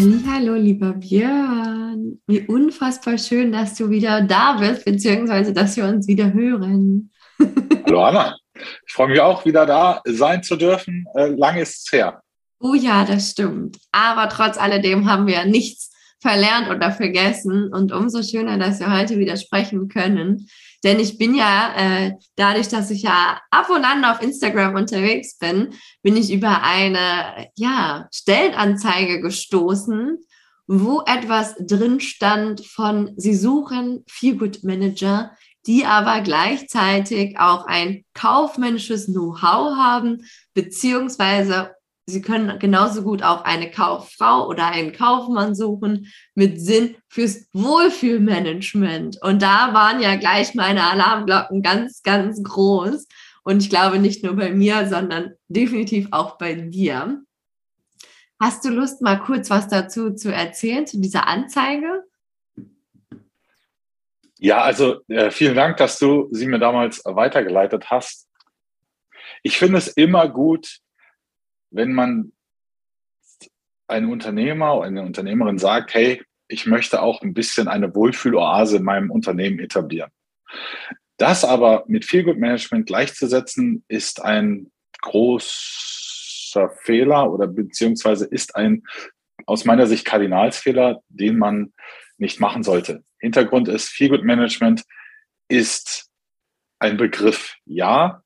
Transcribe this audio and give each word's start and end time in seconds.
Hallo, 0.00 0.54
lieber 0.54 0.94
Björn. 0.94 2.22
Wie 2.26 2.40
unfassbar 2.46 3.18
schön, 3.18 3.52
dass 3.52 3.74
du 3.74 3.90
wieder 3.90 4.22
da 4.22 4.54
bist, 4.54 4.86
beziehungsweise 4.86 5.52
dass 5.52 5.76
wir 5.76 5.84
uns 5.84 6.08
wieder 6.08 6.32
hören. 6.32 7.10
Hallo 7.84 8.04
Anna. 8.04 8.34
Ich 8.86 8.94
freue 8.94 9.08
mich 9.08 9.20
auch, 9.20 9.44
wieder 9.44 9.66
da 9.66 10.00
sein 10.06 10.42
zu 10.42 10.56
dürfen. 10.56 11.04
Äh, 11.14 11.26
lange 11.26 11.60
ist 11.60 11.84
es 11.84 11.92
her. 11.92 12.22
Oh 12.60 12.72
ja, 12.72 13.04
das 13.04 13.32
stimmt. 13.32 13.76
Aber 13.92 14.30
trotz 14.30 14.56
alledem 14.56 15.04
haben 15.04 15.26
wir 15.26 15.44
nichts 15.44 15.89
verlernt 16.20 16.68
oder 16.68 16.92
vergessen. 16.92 17.72
Und 17.72 17.92
umso 17.92 18.22
schöner, 18.22 18.58
dass 18.58 18.80
wir 18.80 18.96
heute 18.96 19.18
wieder 19.18 19.36
sprechen 19.36 19.88
können. 19.88 20.48
Denn 20.84 20.98
ich 20.98 21.18
bin 21.18 21.34
ja, 21.34 21.74
äh, 21.76 22.12
dadurch, 22.36 22.68
dass 22.68 22.90
ich 22.90 23.02
ja 23.02 23.40
ab 23.50 23.68
und 23.70 23.84
an 23.84 24.04
auf 24.04 24.22
Instagram 24.22 24.74
unterwegs 24.76 25.36
bin, 25.36 25.74
bin 26.02 26.16
ich 26.16 26.32
über 26.32 26.62
eine 26.62 27.48
ja, 27.56 28.08
Stellenanzeige 28.12 29.20
gestoßen, 29.20 30.18
wo 30.66 31.02
etwas 31.04 31.56
drin 31.58 32.00
stand 32.00 32.64
von, 32.64 33.12
Sie 33.16 33.34
suchen 33.34 34.04
Feelgood 34.08 34.62
Manager, 34.62 35.32
die 35.66 35.84
aber 35.84 36.20
gleichzeitig 36.20 37.38
auch 37.38 37.66
ein 37.66 38.04
kaufmännisches 38.14 39.06
Know-how 39.06 39.76
haben, 39.76 40.24
beziehungsweise 40.54 41.72
Sie 42.10 42.22
können 42.22 42.58
genauso 42.58 43.02
gut 43.02 43.22
auch 43.22 43.44
eine 43.44 43.70
Kauffrau 43.70 44.46
oder 44.48 44.66
einen 44.66 44.92
Kaufmann 44.92 45.54
suchen 45.54 46.06
mit 46.34 46.60
Sinn 46.60 46.96
fürs 47.08 47.46
Wohlfühlmanagement. 47.52 49.18
Und 49.22 49.42
da 49.42 49.72
waren 49.72 50.00
ja 50.00 50.16
gleich 50.16 50.54
meine 50.54 50.84
Alarmglocken 50.84 51.62
ganz, 51.62 52.02
ganz 52.02 52.42
groß. 52.42 53.06
Und 53.42 53.62
ich 53.62 53.70
glaube 53.70 53.98
nicht 53.98 54.22
nur 54.22 54.34
bei 54.36 54.50
mir, 54.50 54.88
sondern 54.88 55.32
definitiv 55.48 56.08
auch 56.10 56.36
bei 56.36 56.54
dir. 56.54 57.22
Hast 58.38 58.64
du 58.64 58.70
Lust, 58.70 59.02
mal 59.02 59.20
kurz 59.20 59.50
was 59.50 59.68
dazu 59.68 60.14
zu 60.14 60.32
erzählen, 60.32 60.86
zu 60.86 61.00
dieser 61.00 61.26
Anzeige? 61.26 62.04
Ja, 64.38 64.62
also 64.62 65.00
äh, 65.08 65.30
vielen 65.30 65.54
Dank, 65.54 65.76
dass 65.76 65.98
du 65.98 66.28
sie 66.30 66.46
mir 66.46 66.58
damals 66.58 67.02
weitergeleitet 67.04 67.90
hast. 67.90 68.28
Ich 69.42 69.58
finde 69.58 69.76
es 69.76 69.88
immer 69.88 70.28
gut, 70.28 70.78
wenn 71.70 71.92
man 71.92 72.32
einem 73.88 74.10
Unternehmer 74.10 74.76
oder 74.76 74.86
eine 74.86 75.02
Unternehmerin 75.02 75.58
sagt, 75.58 75.94
hey, 75.94 76.22
ich 76.48 76.66
möchte 76.66 77.02
auch 77.02 77.22
ein 77.22 77.34
bisschen 77.34 77.68
eine 77.68 77.94
Wohlfühloase 77.94 78.78
in 78.78 78.82
meinem 78.82 79.10
Unternehmen 79.10 79.58
etablieren. 79.58 80.10
Das 81.16 81.44
aber 81.44 81.84
mit 81.86 82.04
Feelgood 82.04 82.38
Management 82.38 82.86
gleichzusetzen, 82.86 83.84
ist 83.88 84.22
ein 84.22 84.70
großer 85.02 86.70
Fehler 86.82 87.32
oder 87.32 87.46
beziehungsweise 87.46 88.26
ist 88.26 88.56
ein 88.56 88.82
aus 89.46 89.64
meiner 89.64 89.86
Sicht 89.86 90.04
Kardinalsfehler, 90.04 91.02
den 91.08 91.38
man 91.38 91.72
nicht 92.18 92.40
machen 92.40 92.62
sollte. 92.62 93.04
Hintergrund 93.18 93.68
ist, 93.68 93.88
Feelgood 93.88 94.24
Management 94.24 94.84
ist 95.48 96.10
ein 96.78 96.96
Begriff, 96.96 97.56
ja. 97.64 98.22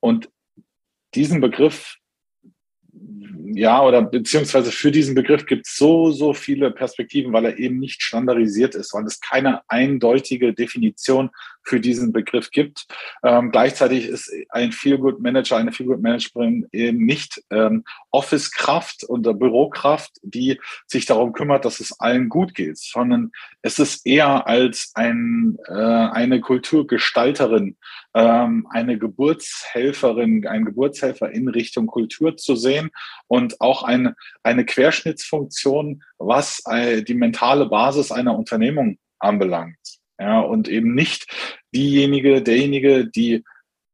Und 0.00 0.30
diesen 1.14 1.40
Begriff 1.40 1.96
ja, 3.54 3.82
oder 3.82 4.02
beziehungsweise 4.02 4.70
für 4.70 4.90
diesen 4.90 5.14
Begriff 5.14 5.46
gibt 5.46 5.66
es 5.66 5.76
so, 5.76 6.10
so 6.10 6.34
viele 6.34 6.70
Perspektiven, 6.70 7.32
weil 7.32 7.46
er 7.46 7.58
eben 7.58 7.78
nicht 7.78 8.02
standardisiert 8.02 8.74
ist, 8.74 8.92
weil 8.92 9.04
es 9.04 9.20
keine 9.20 9.62
eindeutige 9.68 10.52
Definition 10.52 11.30
für 11.68 11.80
diesen 11.80 12.12
Begriff 12.12 12.50
gibt. 12.50 12.86
Ähm, 13.22 13.50
gleichzeitig 13.50 14.06
ist 14.06 14.32
ein 14.48 14.72
Feel-Good 14.72 15.20
Manager, 15.20 15.58
eine 15.58 15.72
Feel-Good 15.72 16.00
Managerin 16.00 16.66
eben 16.72 17.04
nicht 17.04 17.42
ähm, 17.50 17.84
Office-Kraft 18.10 19.04
oder 19.08 19.34
Bürokraft, 19.34 20.12
die 20.22 20.58
sich 20.86 21.04
darum 21.04 21.32
kümmert, 21.32 21.64
dass 21.64 21.80
es 21.80 22.00
allen 22.00 22.28
gut 22.28 22.54
geht, 22.54 22.78
sondern 22.78 23.32
es 23.62 23.78
ist 23.78 24.06
eher 24.06 24.46
als 24.46 24.92
ein, 24.94 25.58
äh, 25.68 25.72
eine 25.72 26.40
Kulturgestalterin, 26.40 27.76
ähm, 28.14 28.66
eine 28.70 28.98
Geburtshelferin, 28.98 30.46
ein 30.46 30.64
Geburtshelfer 30.64 31.30
in 31.30 31.48
Richtung 31.48 31.86
Kultur 31.86 32.36
zu 32.36 32.56
sehen 32.56 32.90
und 33.26 33.60
auch 33.60 33.82
eine, 33.82 34.16
eine 34.42 34.64
Querschnittsfunktion, 34.64 36.02
was 36.16 36.62
äh, 36.66 37.02
die 37.02 37.14
mentale 37.14 37.66
Basis 37.66 38.10
einer 38.10 38.36
Unternehmung 38.36 38.98
anbelangt. 39.18 39.76
Ja, 40.18 40.40
und 40.40 40.68
eben 40.68 40.94
nicht 40.94 41.26
diejenige, 41.72 42.42
derjenige, 42.42 43.06
die 43.06 43.44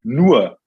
nur 0.03 0.57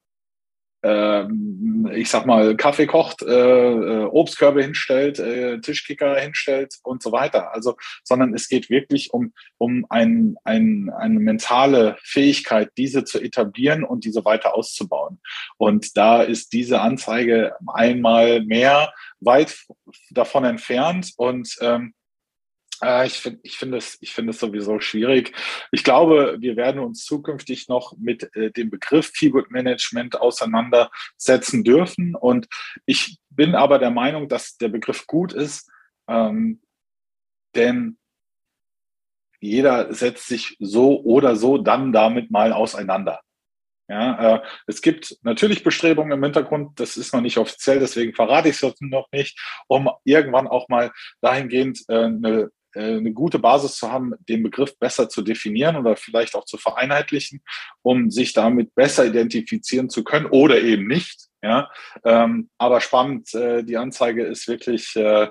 ähm, 0.83 1.91
ich 1.93 2.09
sag 2.09 2.25
mal, 2.27 2.57
Kaffee 2.57 2.87
kocht, 2.87 3.23
äh, 3.23 3.27
äh, 3.27 4.05
Obstkörbe 4.05 4.63
hinstellt, 4.63 5.19
äh, 5.19 5.61
Tischkicker 5.61 6.17
hinstellt 6.17 6.75
und 6.85 7.03
so 7.03 7.11
weiter. 7.11 7.53
Also, 7.53 7.77
sondern 8.05 8.33
es 8.35 8.49
geht 8.49 8.71
wirklich 8.71 9.13
um, 9.13 9.33
um 9.59 9.87
ein, 9.89 10.37
ein, 10.45 10.91
eine 10.97 11.19
mentale 11.19 11.97
Fähigkeit, 12.03 12.71
diese 12.77 13.05
zu 13.05 13.21
etablieren 13.21 13.83
und 13.83 14.05
diese 14.05 14.25
weiter 14.25 14.55
auszubauen. 14.55 15.21
Und 15.57 15.97
da 15.97 16.23
ist 16.23 16.53
diese 16.53 16.81
Anzeige 16.81 17.57
einmal 17.67 18.43
mehr 18.45 18.93
weit 19.21 19.67
davon 20.11 20.45
entfernt 20.45 21.13
und 21.17 21.57
ähm, 21.61 21.93
äh, 21.93 21.98
ich 22.83 23.19
finde 23.19 23.41
ich 23.43 23.57
finde 23.57 23.79
es, 23.79 23.99
ich 24.01 24.13
finde 24.13 24.31
es 24.31 24.41
sowieso 24.41 24.81
schwierig. 24.81 25.33
Ich 25.73 25.85
glaube, 25.85 26.37
wir 26.41 26.57
werden 26.57 26.81
uns 26.81 27.05
zukünftig 27.05 27.69
noch 27.69 27.97
mit 27.99 28.35
äh, 28.37 28.51
dem 28.51 28.71
Begriff 28.71 29.11
Feelgood 29.15 29.51
Management 29.51 30.21
auseinandersetzen 30.21 31.65
dürfen. 31.65 32.15
Und 32.15 32.49
ich 32.87 33.19
bin 33.31 33.55
aber 33.55 33.79
der 33.79 33.91
Meinung, 33.91 34.29
dass 34.29 34.57
der 34.57 34.69
Begriff 34.69 35.07
gut 35.07 35.33
ist, 35.33 35.71
ähm, 36.09 36.61
denn 37.55 37.99
jeder 39.41 39.93
setzt 39.95 40.27
sich 40.27 40.57
so 40.59 41.01
oder 41.03 41.37
so 41.37 41.59
dann 41.59 41.93
damit 41.93 42.31
mal 42.31 42.53
auseinander. 42.53 43.21
Ja, 43.91 44.37
äh, 44.37 44.43
es 44.67 44.83
gibt 44.83 45.17
natürlich 45.23 45.65
Bestrebungen 45.65 46.13
im 46.13 46.23
Hintergrund, 46.23 46.79
das 46.79 46.99
ist 46.99 47.15
noch 47.15 47.23
nicht 47.23 47.39
offiziell, 47.39 47.79
deswegen 47.79 48.15
verrate 48.15 48.51
ich 48.51 48.63
es 48.63 48.75
noch 48.81 49.09
nicht, 49.13 49.41
um 49.67 49.89
irgendwann 50.05 50.47
auch 50.47 50.69
mal 50.69 50.93
dahingehend 51.23 51.85
äh, 51.89 52.05
eine 52.05 52.29
äh, 52.29 52.49
eine 52.79 53.13
gute 53.13 53.39
Basis 53.39 53.77
zu 53.77 53.91
haben, 53.91 54.15
den 54.29 54.43
Begriff 54.43 54.79
besser 54.79 55.09
zu 55.09 55.23
definieren 55.23 55.77
oder 55.77 55.97
vielleicht 55.97 56.35
auch 56.35 56.45
zu 56.45 56.59
vereinheitlichen, 56.59 57.43
um 57.83 58.11
sich 58.11 58.33
damit 58.33 58.75
besser 58.75 59.07
identifizieren 59.07 59.89
zu 59.91 60.05
können 60.05 60.27
oder 60.27 60.61
eben 60.61 60.87
nicht. 60.87 61.29
Ja, 61.43 61.71
ähm, 62.05 62.51
aber 62.59 62.81
spannend, 62.81 63.33
äh, 63.33 63.63
die 63.63 63.77
Anzeige 63.77 64.25
ist 64.25 64.49
wirklich 64.49 64.97
äh, 64.97 65.29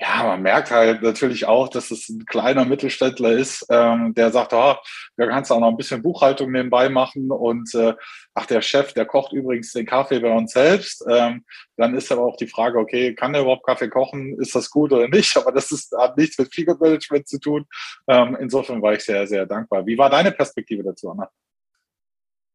ja, 0.00 0.22
man 0.22 0.42
merkt 0.42 0.70
halt 0.70 1.02
natürlich 1.02 1.46
auch, 1.46 1.68
dass 1.68 1.90
es 1.90 2.08
ein 2.08 2.24
kleiner 2.24 2.64
Mittelständler 2.64 3.32
ist, 3.32 3.66
ähm, 3.68 4.14
der 4.14 4.30
sagt, 4.30 4.52
oh, 4.52 4.76
da 5.16 5.26
kannst 5.26 5.50
du 5.50 5.54
auch 5.54 5.60
noch 5.60 5.70
ein 5.70 5.76
bisschen 5.76 6.02
Buchhaltung 6.02 6.52
nebenbei 6.52 6.88
machen 6.88 7.32
und 7.32 7.74
äh, 7.74 7.94
ach, 8.34 8.46
der 8.46 8.62
Chef, 8.62 8.92
der 8.92 9.06
kocht 9.06 9.32
übrigens 9.32 9.72
den 9.72 9.86
Kaffee 9.86 10.20
bei 10.20 10.30
uns 10.30 10.52
selbst. 10.52 11.04
Ähm, 11.10 11.44
dann 11.76 11.96
ist 11.96 12.12
aber 12.12 12.22
auch 12.22 12.36
die 12.36 12.46
Frage, 12.46 12.78
okay, 12.78 13.14
kann 13.14 13.32
der 13.32 13.42
überhaupt 13.42 13.66
Kaffee 13.66 13.88
kochen? 13.88 14.38
Ist 14.40 14.54
das 14.54 14.70
gut 14.70 14.92
oder 14.92 15.08
nicht? 15.08 15.36
Aber 15.36 15.52
das 15.52 15.72
ist, 15.72 15.92
hat 15.96 16.16
nichts 16.16 16.38
mit 16.38 16.54
Figure 16.54 16.78
Management 16.78 17.26
zu 17.26 17.40
tun. 17.40 17.66
Ähm, 18.06 18.36
insofern 18.40 18.80
war 18.82 18.92
ich 18.92 19.00
sehr, 19.00 19.26
sehr 19.26 19.46
dankbar. 19.46 19.84
Wie 19.84 19.98
war 19.98 20.10
deine 20.10 20.30
Perspektive 20.30 20.84
dazu, 20.84 21.10
Anna? 21.10 21.28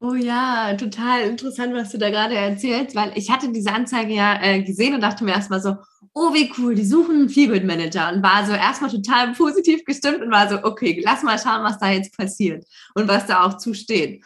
Oh 0.06 0.16
ja, 0.16 0.74
total 0.76 1.22
interessant, 1.22 1.74
was 1.74 1.92
du 1.92 1.98
da 1.98 2.10
gerade 2.10 2.36
erzählst, 2.36 2.94
weil 2.94 3.14
ich 3.16 3.32
hatte 3.32 3.50
diese 3.54 3.72
Anzeige 3.72 4.14
ja 4.14 4.38
äh, 4.44 4.62
gesehen 4.62 4.94
und 4.94 5.00
dachte 5.00 5.24
mir 5.24 5.32
erstmal 5.32 5.62
so, 5.62 5.78
oh 6.14 6.34
wie 6.34 6.52
cool, 6.58 6.76
die 6.76 6.86
suchen 6.86 7.16
einen 7.16 7.30
Feelgood 7.30 7.64
Manager 7.64 8.12
und 8.12 8.22
war 8.22 8.46
so 8.46 8.52
erstmal 8.52 8.92
total 8.92 9.32
positiv 9.38 9.86
gestimmt 9.86 10.22
und 10.22 10.30
war 10.30 10.50
so, 10.50 10.62
okay, 10.62 11.02
lass 11.06 11.24
mal 11.24 11.40
schauen, 11.40 11.64
was 11.64 11.78
da 11.80 11.90
jetzt 11.90 12.18
passiert 12.18 12.66
und 12.96 13.08
was 13.08 13.28
da 13.28 13.44
auch 13.44 13.58
zusteht. 13.58 14.22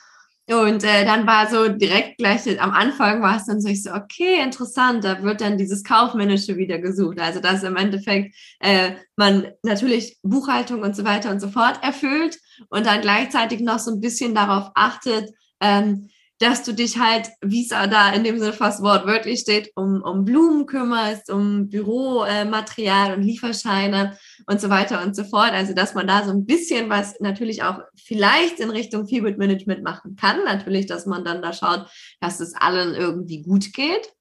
Und 0.50 0.84
äh, 0.84 1.06
dann 1.06 1.28
war 1.28 1.48
so 1.48 1.68
direkt 1.68 2.18
gleich 2.18 2.60
am 2.60 2.72
Anfang 2.72 3.22
war 3.22 3.38
es 3.38 3.46
dann 3.46 3.62
so, 3.62 3.70
ich 3.70 3.84
so, 3.84 3.92
okay, 3.92 4.42
interessant, 4.42 5.04
da 5.04 5.22
wird 5.22 5.42
dann 5.42 5.60
dieses 5.60 5.84
Kaufmännische 5.84 6.58
wieder 6.58 6.80
gesucht. 6.80 7.20
Also 7.20 7.40
dass 7.40 7.62
im 7.62 7.76
Endeffekt 7.76 8.34
äh, 8.62 8.94
man 9.16 9.50
natürlich 9.62 10.18
Buchhaltung 10.24 10.82
und 10.82 10.96
so 10.96 11.04
weiter 11.04 11.30
und 11.30 11.40
so 11.40 11.50
fort 11.50 11.84
erfüllt 11.84 12.40
und 12.70 12.88
dann 12.88 13.02
gleichzeitig 13.02 13.60
noch 13.60 13.78
so 13.78 13.92
ein 13.92 14.02
bisschen 14.02 14.34
darauf 14.34 14.72
achtet, 14.74 15.30
ähm, 15.62 16.10
dass 16.40 16.64
du 16.64 16.74
dich 16.74 17.00
halt, 17.00 17.30
wie 17.42 17.64
es 17.64 17.70
da 17.70 18.12
in 18.14 18.24
dem 18.24 18.38
Sinne 18.38 18.54
fast 18.54 18.84
wortwörtlich 18.84 19.40
steht, 19.40 19.72
um, 19.76 20.04
um 20.04 20.24
Blumen 20.24 20.68
kümmerst, 20.68 21.32
um 21.32 21.68
Büromaterial 21.68 23.16
und 23.16 23.24
Lieferscheine 23.24 24.18
und 24.46 24.62
so 24.62 24.70
weiter 24.70 25.04
und 25.04 25.16
so 25.16 25.24
fort. 25.24 25.52
Also, 25.52 25.74
dass 25.74 25.96
man 25.96 26.06
da 26.06 26.24
so 26.24 26.32
ein 26.32 26.46
bisschen 26.46 26.90
was 26.90 27.20
natürlich 27.20 27.64
auch 27.64 27.80
vielleicht 27.96 28.60
in 28.60 28.70
Richtung 28.70 29.08
Feelgood 29.08 29.40
Management 29.40 29.84
machen 29.84 30.16
kann. 30.16 30.44
Natürlich, 30.46 30.86
dass 30.86 31.08
man 31.08 31.26
dann 31.26 31.42
da 31.42 31.54
schaut, 31.54 31.88
dass 32.22 32.40
es 32.40 32.54
allen 32.54 32.94
irgendwie 32.94 33.42
gut 33.42 33.74
geht. 33.74 34.14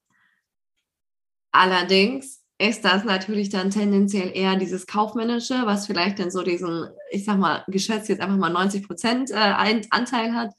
Allerdings 1.53 2.43
ist 2.59 2.87
das 2.87 3.05
natürlich 3.05 3.51
dann 3.51 3.69
tendenziell 3.69 4.31
eher 4.35 4.57
dieses 4.57 4.87
Kaufmännische, 4.87 5.67
was 5.67 5.87
vielleicht 5.87 6.19
dann 6.19 6.31
so 6.31 6.43
diesen, 6.43 6.89
ich 7.11 7.27
sag 7.27 7.39
mal, 7.39 7.63
geschätzt 7.69 8.09
jetzt 8.09 8.23
einfach 8.23 8.39
mal 8.39 8.49
90 8.49 8.87
Prozent 8.87 9.31
äh, 9.31 9.35
Anteil 9.91 10.33
hat 10.33 10.53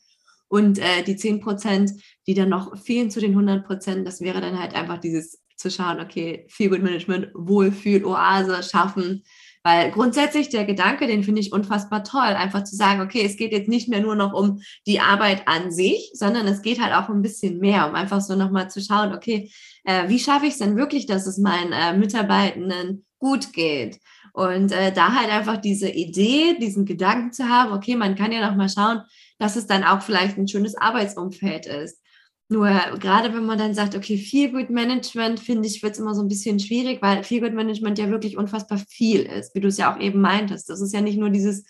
und 0.48 0.80
äh, 0.80 1.04
die 1.06 1.16
10 1.16 1.42
Prozent, 1.42 1.92
die 2.28 2.34
dann 2.34 2.50
noch 2.50 2.78
fehlen 2.78 3.12
zu 3.12 3.20
den 3.20 3.32
100 3.32 3.66
Prozent, 3.66 4.08
das 4.08 4.22
wäre 4.22 4.42
dann 4.42 4.60
halt 4.60 4.74
einfach 4.76 5.00
dieses 5.00 5.42
zu 5.58 5.72
schauen, 5.72 6.00
okay, 6.00 6.46
Feel 6.50 6.70
Good 6.70 6.84
Management, 6.84 7.30
Wohlfühl, 7.34 8.06
Oase 8.06 8.62
schaffen. 8.64 9.24
Weil 9.64 9.92
grundsätzlich 9.92 10.50
der 10.50 10.66
Gedanke, 10.66 11.08
den 11.08 11.24
finde 11.24 11.42
ich 11.42 11.52
unfassbar 11.52 12.04
toll, 12.04 12.22
einfach 12.22 12.64
zu 12.64 12.76
sagen, 12.76 13.02
okay, 13.02 13.24
es 13.26 13.36
geht 13.36 13.52
jetzt 13.52 13.68
nicht 13.68 13.90
mehr 13.90 14.00
nur 14.00 14.16
noch 14.16 14.34
um 14.34 14.62
die 14.86 15.02
Arbeit 15.02 15.48
an 15.48 15.72
sich, 15.72 16.12
sondern 16.14 16.48
es 16.48 16.62
geht 16.62 16.80
halt 16.80 16.94
auch 16.94 17.10
ein 17.10 17.22
bisschen 17.22 17.58
mehr, 17.58 17.90
um 17.90 17.96
einfach 17.96 18.22
so 18.22 18.36
nochmal 18.36 18.70
zu 18.70 18.82
schauen, 18.82 19.14
okay, 19.14 19.52
äh, 19.84 20.08
wie 20.08 20.20
schaffe 20.20 20.46
ich 20.46 20.54
es 20.54 20.60
denn 20.60 20.78
wirklich, 20.78 21.06
dass 21.06 21.28
es 21.28 21.38
meinen 21.38 21.74
äh, 21.74 21.98
Mitarbeitenden 21.98 23.06
gut 23.20 23.52
geht? 23.52 24.00
Und 24.32 24.72
äh, 24.72 24.94
da 24.94 25.16
halt 25.16 25.32
einfach 25.32 25.58
diese 25.58 25.90
Idee, 25.90 26.58
diesen 26.62 26.86
Gedanken 26.86 27.34
zu 27.34 27.50
haben, 27.50 27.74
okay, 27.74 27.96
man 27.96 28.16
kann 28.16 28.32
ja 28.32 28.48
noch 28.48 28.56
mal 28.56 28.70
schauen, 28.70 29.02
dass 29.39 29.56
es 29.56 29.68
dann 29.68 29.84
auch 29.84 30.01
vielleicht 30.01 30.38
ein 30.38 30.48
schönes 30.48 30.75
Arbeitsumfeld 30.75 31.66
ist. 31.66 32.01
Nur 32.50 32.69
gerade 33.00 33.34
wenn 33.34 33.45
man 33.45 33.57
dann 33.57 33.74
sagt, 33.74 33.95
okay, 33.95 34.18
Feel 34.18 34.51
Good 34.51 34.69
Management, 34.69 35.39
finde 35.39 35.68
ich, 35.68 35.84
wird 35.84 35.94
es 35.94 36.00
immer 36.00 36.16
so 36.16 36.22
ein 36.22 36.30
bisschen 36.30 36.60
schwierig, 36.60 37.01
weil 37.01 37.24
Feel 37.24 37.42
Good 37.42 37.54
Management 37.54 38.00
ja 38.00 38.10
wirklich 38.10 38.38
unfassbar 38.38 38.78
viel 38.89 39.24
ist, 39.24 39.54
wie 39.54 39.60
du 39.60 39.68
es 39.68 39.78
ja 39.78 39.94
auch 39.94 40.00
eben 40.00 40.22
meintest. 40.22 40.69
Das 40.69 40.80
ist 40.80 40.94
ja 40.94 41.01
nicht 41.01 41.18
nur 41.18 41.30
dieses, 41.30 41.66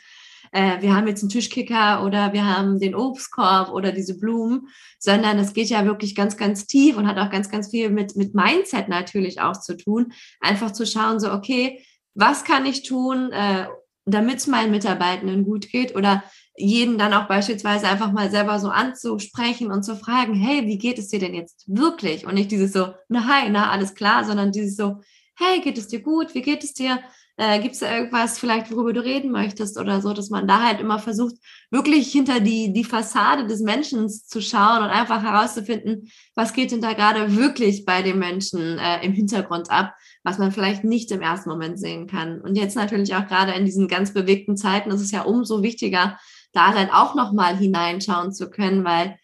äh, 0.51 0.79
wir 0.81 0.95
haben 0.95 1.07
jetzt 1.07 1.23
einen 1.23 1.29
Tischkicker 1.29 2.03
oder 2.05 2.31
wir 2.31 2.45
haben 2.45 2.79
den 2.79 2.93
Obstkorb 2.93 3.71
oder 3.71 3.91
diese 3.91 4.19
Blumen, 4.19 4.67
sondern 4.99 5.39
es 5.39 5.53
geht 5.53 5.69
ja 5.69 5.83
wirklich 5.85 6.13
ganz, 6.13 6.37
ganz 6.37 6.67
tief 6.67 6.95
und 6.95 7.07
hat 7.07 7.17
auch 7.17 7.31
ganz, 7.31 7.49
ganz 7.49 7.71
viel 7.71 7.89
mit, 7.89 8.15
mit 8.15 8.35
Mindset 8.35 8.87
natürlich 8.87 9.41
auch 9.41 9.59
zu 9.59 9.77
tun. 9.77 10.13
Einfach 10.41 10.71
zu 10.71 10.85
schauen, 10.85 11.19
so, 11.19 11.31
okay, 11.31 11.83
was 12.13 12.43
kann 12.43 12.67
ich 12.67 12.83
tun, 12.83 13.31
äh, 13.31 13.65
damit 14.05 14.37
es 14.37 14.47
meinen 14.47 14.71
Mitarbeitenden 14.71 15.43
gut 15.43 15.69
geht 15.69 15.95
oder 15.95 16.23
jeden 16.57 16.97
dann 16.97 17.13
auch 17.13 17.27
beispielsweise 17.27 17.87
einfach 17.87 18.11
mal 18.11 18.31
selber 18.31 18.59
so 18.59 18.69
anzusprechen 18.69 19.71
und 19.71 19.83
zu 19.83 19.95
fragen, 19.95 20.33
hey, 20.33 20.65
wie 20.65 20.79
geht 20.79 20.97
es 20.97 21.07
dir 21.07 21.19
denn 21.19 21.35
jetzt 21.35 21.63
wirklich? 21.67 22.25
Und 22.25 22.33
nicht 22.33 22.51
dieses 22.51 22.73
so, 22.73 22.93
na 23.09 23.27
hi, 23.27 23.49
na 23.49 23.69
alles 23.69 23.93
klar, 23.93 24.25
sondern 24.25 24.51
dieses 24.51 24.75
so, 24.75 25.01
hey, 25.35 25.61
geht 25.61 25.77
es 25.77 25.87
dir 25.87 26.01
gut? 26.01 26.33
Wie 26.33 26.41
geht 26.41 26.63
es 26.63 26.73
dir? 26.73 26.99
Äh, 27.39 27.59
Gibt 27.59 27.75
es 27.75 27.81
da 27.81 27.95
irgendwas 27.95 28.39
vielleicht, 28.39 28.71
worüber 28.71 28.93
du 28.93 29.03
reden 29.03 29.29
möchtest 29.29 29.77
oder 29.77 30.01
so, 30.01 30.11
dass 30.13 30.31
man 30.31 30.47
da 30.47 30.63
halt 30.63 30.79
immer 30.79 30.97
versucht, 30.97 31.35
wirklich 31.69 32.11
hinter 32.11 32.39
die, 32.39 32.73
die 32.73 32.83
Fassade 32.83 33.45
des 33.45 33.61
Menschen 33.61 34.09
zu 34.09 34.41
schauen 34.41 34.83
und 34.83 34.89
einfach 34.89 35.21
herauszufinden, 35.21 36.11
was 36.33 36.53
geht 36.53 36.71
denn 36.71 36.81
da 36.81 36.93
gerade 36.93 37.35
wirklich 37.35 37.85
bei 37.85 38.01
dem 38.01 38.17
Menschen 38.17 38.79
äh, 38.79 39.05
im 39.05 39.13
Hintergrund 39.13 39.69
ab, 39.69 39.93
was 40.23 40.39
man 40.39 40.51
vielleicht 40.51 40.83
nicht 40.83 41.11
im 41.11 41.21
ersten 41.21 41.49
Moment 41.49 41.79
sehen 41.79 42.07
kann. 42.07 42.41
Und 42.41 42.55
jetzt 42.55 42.75
natürlich 42.75 43.13
auch 43.13 43.27
gerade 43.27 43.51
in 43.51 43.65
diesen 43.65 43.87
ganz 43.87 44.13
bewegten 44.13 44.57
Zeiten 44.57 44.89
ist 44.89 45.01
es 45.01 45.11
ja 45.11 45.21
umso 45.21 45.61
wichtiger, 45.61 46.17
da 46.57 46.73
dann 46.73 46.89
auch 46.89 47.15
nochmal 47.15 47.55
hineinschauen 47.55 48.33
zu 48.33 48.49
können, 48.49 48.83
weil 48.83 49.17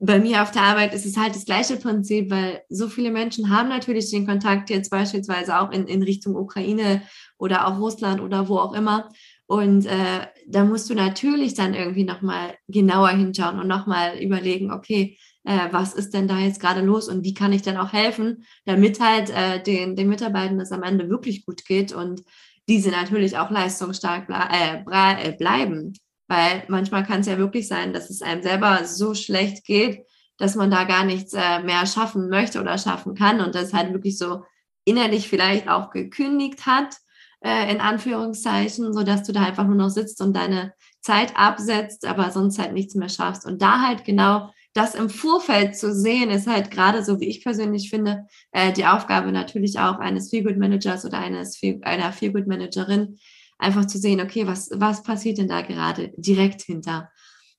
bei 0.00 0.18
mir 0.18 0.42
auf 0.42 0.50
der 0.50 0.62
Arbeit 0.62 0.94
ist 0.94 1.04
es 1.04 1.18
halt 1.18 1.34
das 1.34 1.44
gleiche 1.44 1.76
Prinzip, 1.76 2.30
weil 2.30 2.62
so 2.70 2.88
viele 2.88 3.10
Menschen 3.10 3.50
haben 3.50 3.68
natürlich 3.68 4.10
den 4.10 4.26
Kontakt 4.26 4.70
jetzt 4.70 4.90
beispielsweise 4.90 5.60
auch 5.60 5.70
in, 5.70 5.86
in 5.86 6.02
Richtung 6.02 6.36
Ukraine 6.36 7.02
oder 7.36 7.68
auch 7.68 7.78
Russland 7.78 8.20
oder 8.20 8.48
wo 8.48 8.56
auch 8.56 8.72
immer. 8.72 9.10
Und 9.46 9.84
äh, 9.84 10.26
da 10.46 10.64
musst 10.64 10.88
du 10.88 10.94
natürlich 10.94 11.52
dann 11.52 11.74
irgendwie 11.74 12.04
nochmal 12.04 12.54
genauer 12.68 13.10
hinschauen 13.10 13.58
und 13.58 13.66
nochmal 13.66 14.18
überlegen, 14.18 14.72
okay, 14.72 15.18
äh, 15.44 15.68
was 15.70 15.92
ist 15.92 16.14
denn 16.14 16.28
da 16.28 16.38
jetzt 16.38 16.60
gerade 16.60 16.80
los 16.80 17.08
und 17.08 17.24
wie 17.24 17.34
kann 17.34 17.52
ich 17.52 17.62
denn 17.62 17.76
auch 17.76 17.92
helfen, 17.92 18.44
damit 18.64 19.00
halt 19.00 19.28
äh, 19.30 19.62
den, 19.62 19.96
den 19.96 20.08
Mitarbeitern 20.08 20.60
es 20.60 20.72
am 20.72 20.82
Ende 20.82 21.10
wirklich 21.10 21.44
gut 21.44 21.66
geht 21.66 21.92
und 21.92 22.22
diese 22.68 22.90
natürlich 22.90 23.36
auch 23.36 23.50
leistungsstark 23.50 24.28
ble 24.28 24.36
äh, 24.50 25.28
äh 25.28 25.36
bleiben. 25.36 25.94
Weil 26.30 26.62
manchmal 26.68 27.04
kann 27.04 27.22
es 27.22 27.26
ja 27.26 27.38
wirklich 27.38 27.66
sein, 27.66 27.92
dass 27.92 28.08
es 28.08 28.22
einem 28.22 28.40
selber 28.40 28.84
so 28.84 29.16
schlecht 29.16 29.64
geht, 29.64 30.06
dass 30.38 30.54
man 30.54 30.70
da 30.70 30.84
gar 30.84 31.04
nichts 31.04 31.34
äh, 31.34 31.58
mehr 31.64 31.84
schaffen 31.86 32.28
möchte 32.28 32.60
oder 32.60 32.78
schaffen 32.78 33.16
kann 33.16 33.40
und 33.40 33.56
das 33.56 33.74
halt 33.74 33.92
wirklich 33.92 34.16
so 34.16 34.44
innerlich 34.84 35.28
vielleicht 35.28 35.68
auch 35.68 35.90
gekündigt 35.90 36.66
hat, 36.66 36.94
äh, 37.40 37.72
in 37.72 37.80
Anführungszeichen, 37.80 38.92
so 38.92 39.02
dass 39.02 39.24
du 39.24 39.32
da 39.32 39.42
einfach 39.42 39.66
nur 39.66 39.74
noch 39.74 39.90
sitzt 39.90 40.20
und 40.20 40.36
deine 40.36 40.72
Zeit 41.00 41.36
absetzt, 41.36 42.06
aber 42.06 42.30
sonst 42.30 42.60
halt 42.60 42.74
nichts 42.74 42.94
mehr 42.94 43.08
schaffst. 43.08 43.44
Und 43.44 43.60
da 43.60 43.80
halt 43.80 44.04
genau 44.04 44.50
das 44.72 44.94
im 44.94 45.10
Vorfeld 45.10 45.76
zu 45.76 45.92
sehen, 45.92 46.30
ist 46.30 46.46
halt 46.46 46.70
gerade 46.70 47.04
so, 47.04 47.18
wie 47.18 47.28
ich 47.28 47.42
persönlich 47.42 47.90
finde, 47.90 48.28
äh, 48.52 48.72
die 48.72 48.86
Aufgabe 48.86 49.32
natürlich 49.32 49.80
auch 49.80 49.98
eines 49.98 50.30
Feelgood 50.30 50.58
Managers 50.58 51.04
oder 51.04 51.18
eines 51.18 51.60
einer 51.82 52.12
Feelgood 52.12 52.46
Managerin, 52.46 53.18
einfach 53.60 53.86
zu 53.86 53.98
sehen, 53.98 54.20
okay, 54.20 54.46
was, 54.46 54.70
was 54.74 55.02
passiert 55.02 55.38
denn 55.38 55.48
da 55.48 55.62
gerade 55.62 56.12
direkt 56.16 56.62
hinter? 56.62 57.10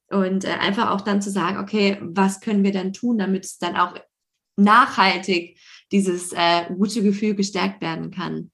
Und 0.09 0.43
äh, 0.43 0.49
einfach 0.49 0.91
auch 0.91 1.01
dann 1.01 1.21
zu 1.21 1.29
sagen, 1.31 1.57
okay, 1.57 1.97
was 2.01 2.41
können 2.41 2.63
wir 2.63 2.73
dann 2.73 2.93
tun, 2.93 3.17
damit 3.17 3.45
es 3.45 3.57
dann 3.57 3.75
auch 3.75 3.95
nachhaltig 4.57 5.57
dieses 5.91 6.33
äh, 6.33 6.65
gute 6.75 7.01
Gefühl 7.03 7.35
gestärkt 7.35 7.81
werden 7.81 8.11
kann. 8.11 8.51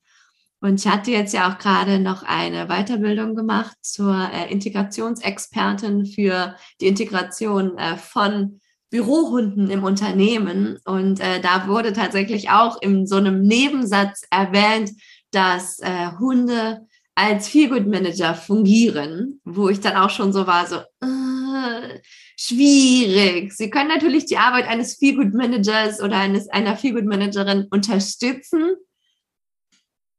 Und 0.60 0.80
ich 0.80 0.88
hatte 0.88 1.12
jetzt 1.12 1.34
ja 1.34 1.52
auch 1.52 1.60
gerade 1.60 2.00
noch 2.00 2.24
eine 2.24 2.68
Weiterbildung 2.68 3.36
gemacht 3.36 3.78
zur 3.82 4.30
äh, 4.34 4.52
Integrationsexpertin 4.52 6.06
für 6.06 6.56
die 6.82 6.88
Integration 6.88 7.78
äh, 7.78 7.96
von 7.98 8.60
Bürohunden 8.90 9.70
im 9.70 9.84
Unternehmen. 9.84 10.80
Und 10.86 11.20
äh, 11.20 11.42
da 11.42 11.68
wurde 11.68 11.94
tatsächlich 11.94 12.50
auch 12.50 12.82
in 12.82 13.06
so 13.06 13.18
einem 13.18 13.42
Nebensatz 13.42 14.24
erwähnt, 14.32 14.92
dass 15.32 15.80
äh, 15.80 16.12
Hunde 16.20 16.87
als 17.18 17.48
Feelgood 17.48 17.88
Manager 17.88 18.36
fungieren, 18.36 19.42
wo 19.44 19.70
ich 19.70 19.80
dann 19.80 19.96
auch 19.96 20.12
schon 20.12 20.32
so 20.32 20.46
war, 20.46 20.68
so 20.68 20.76
äh, 20.76 22.00
schwierig. 22.38 23.54
Sie 23.54 23.72
können 23.72 23.90
natürlich 23.90 24.28
die 24.28 24.38
Arbeit 24.38 24.68
eines 24.68 24.98
Feelgood 24.98 25.34
Managers 25.34 26.00
oder 26.00 26.18
eines 26.20 26.48
einer 26.50 26.78
Feelgood 26.78 27.06
Managerin 27.06 27.66
unterstützen. 27.72 28.76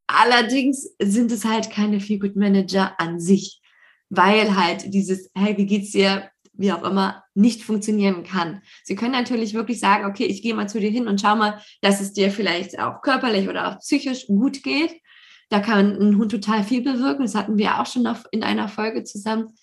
Allerdings 0.08 0.90
sind 1.00 1.30
es 1.30 1.44
halt 1.44 1.70
keine 1.70 2.00
Feelgood 2.00 2.34
Manager 2.34 2.98
an 2.98 3.20
sich, 3.20 3.60
weil 4.08 4.56
halt 4.56 4.92
dieses, 4.92 5.30
hey, 5.36 5.56
wie 5.56 5.66
geht's 5.66 5.92
dir, 5.92 6.28
wie 6.54 6.72
auch 6.72 6.82
immer, 6.82 7.22
nicht 7.34 7.62
funktionieren 7.62 8.24
kann. 8.24 8.60
Sie 8.82 8.96
können 8.96 9.12
natürlich 9.12 9.54
wirklich 9.54 9.78
sagen, 9.78 10.04
okay, 10.06 10.24
ich 10.24 10.42
gehe 10.42 10.54
mal 10.54 10.68
zu 10.68 10.80
dir 10.80 10.90
hin 10.90 11.06
und 11.06 11.20
schau 11.20 11.36
mal, 11.36 11.62
dass 11.80 12.00
es 12.00 12.12
dir 12.12 12.32
vielleicht 12.32 12.80
auch 12.80 13.02
körperlich 13.02 13.48
oder 13.48 13.68
auch 13.68 13.78
psychisch 13.78 14.26
gut 14.26 14.64
geht. 14.64 15.00
Da 15.48 15.60
kann 15.60 15.96
ein 15.96 16.18
Hund 16.18 16.30
total 16.30 16.62
viel 16.62 16.82
bewirken. 16.82 17.22
Das 17.22 17.34
hatten 17.34 17.58
wir 17.58 17.80
auch 17.80 17.86
schon 17.86 18.02
noch 18.02 18.24
in 18.30 18.42
einer 18.42 18.68
Folge 18.68 19.04
zusammen. 19.04 19.54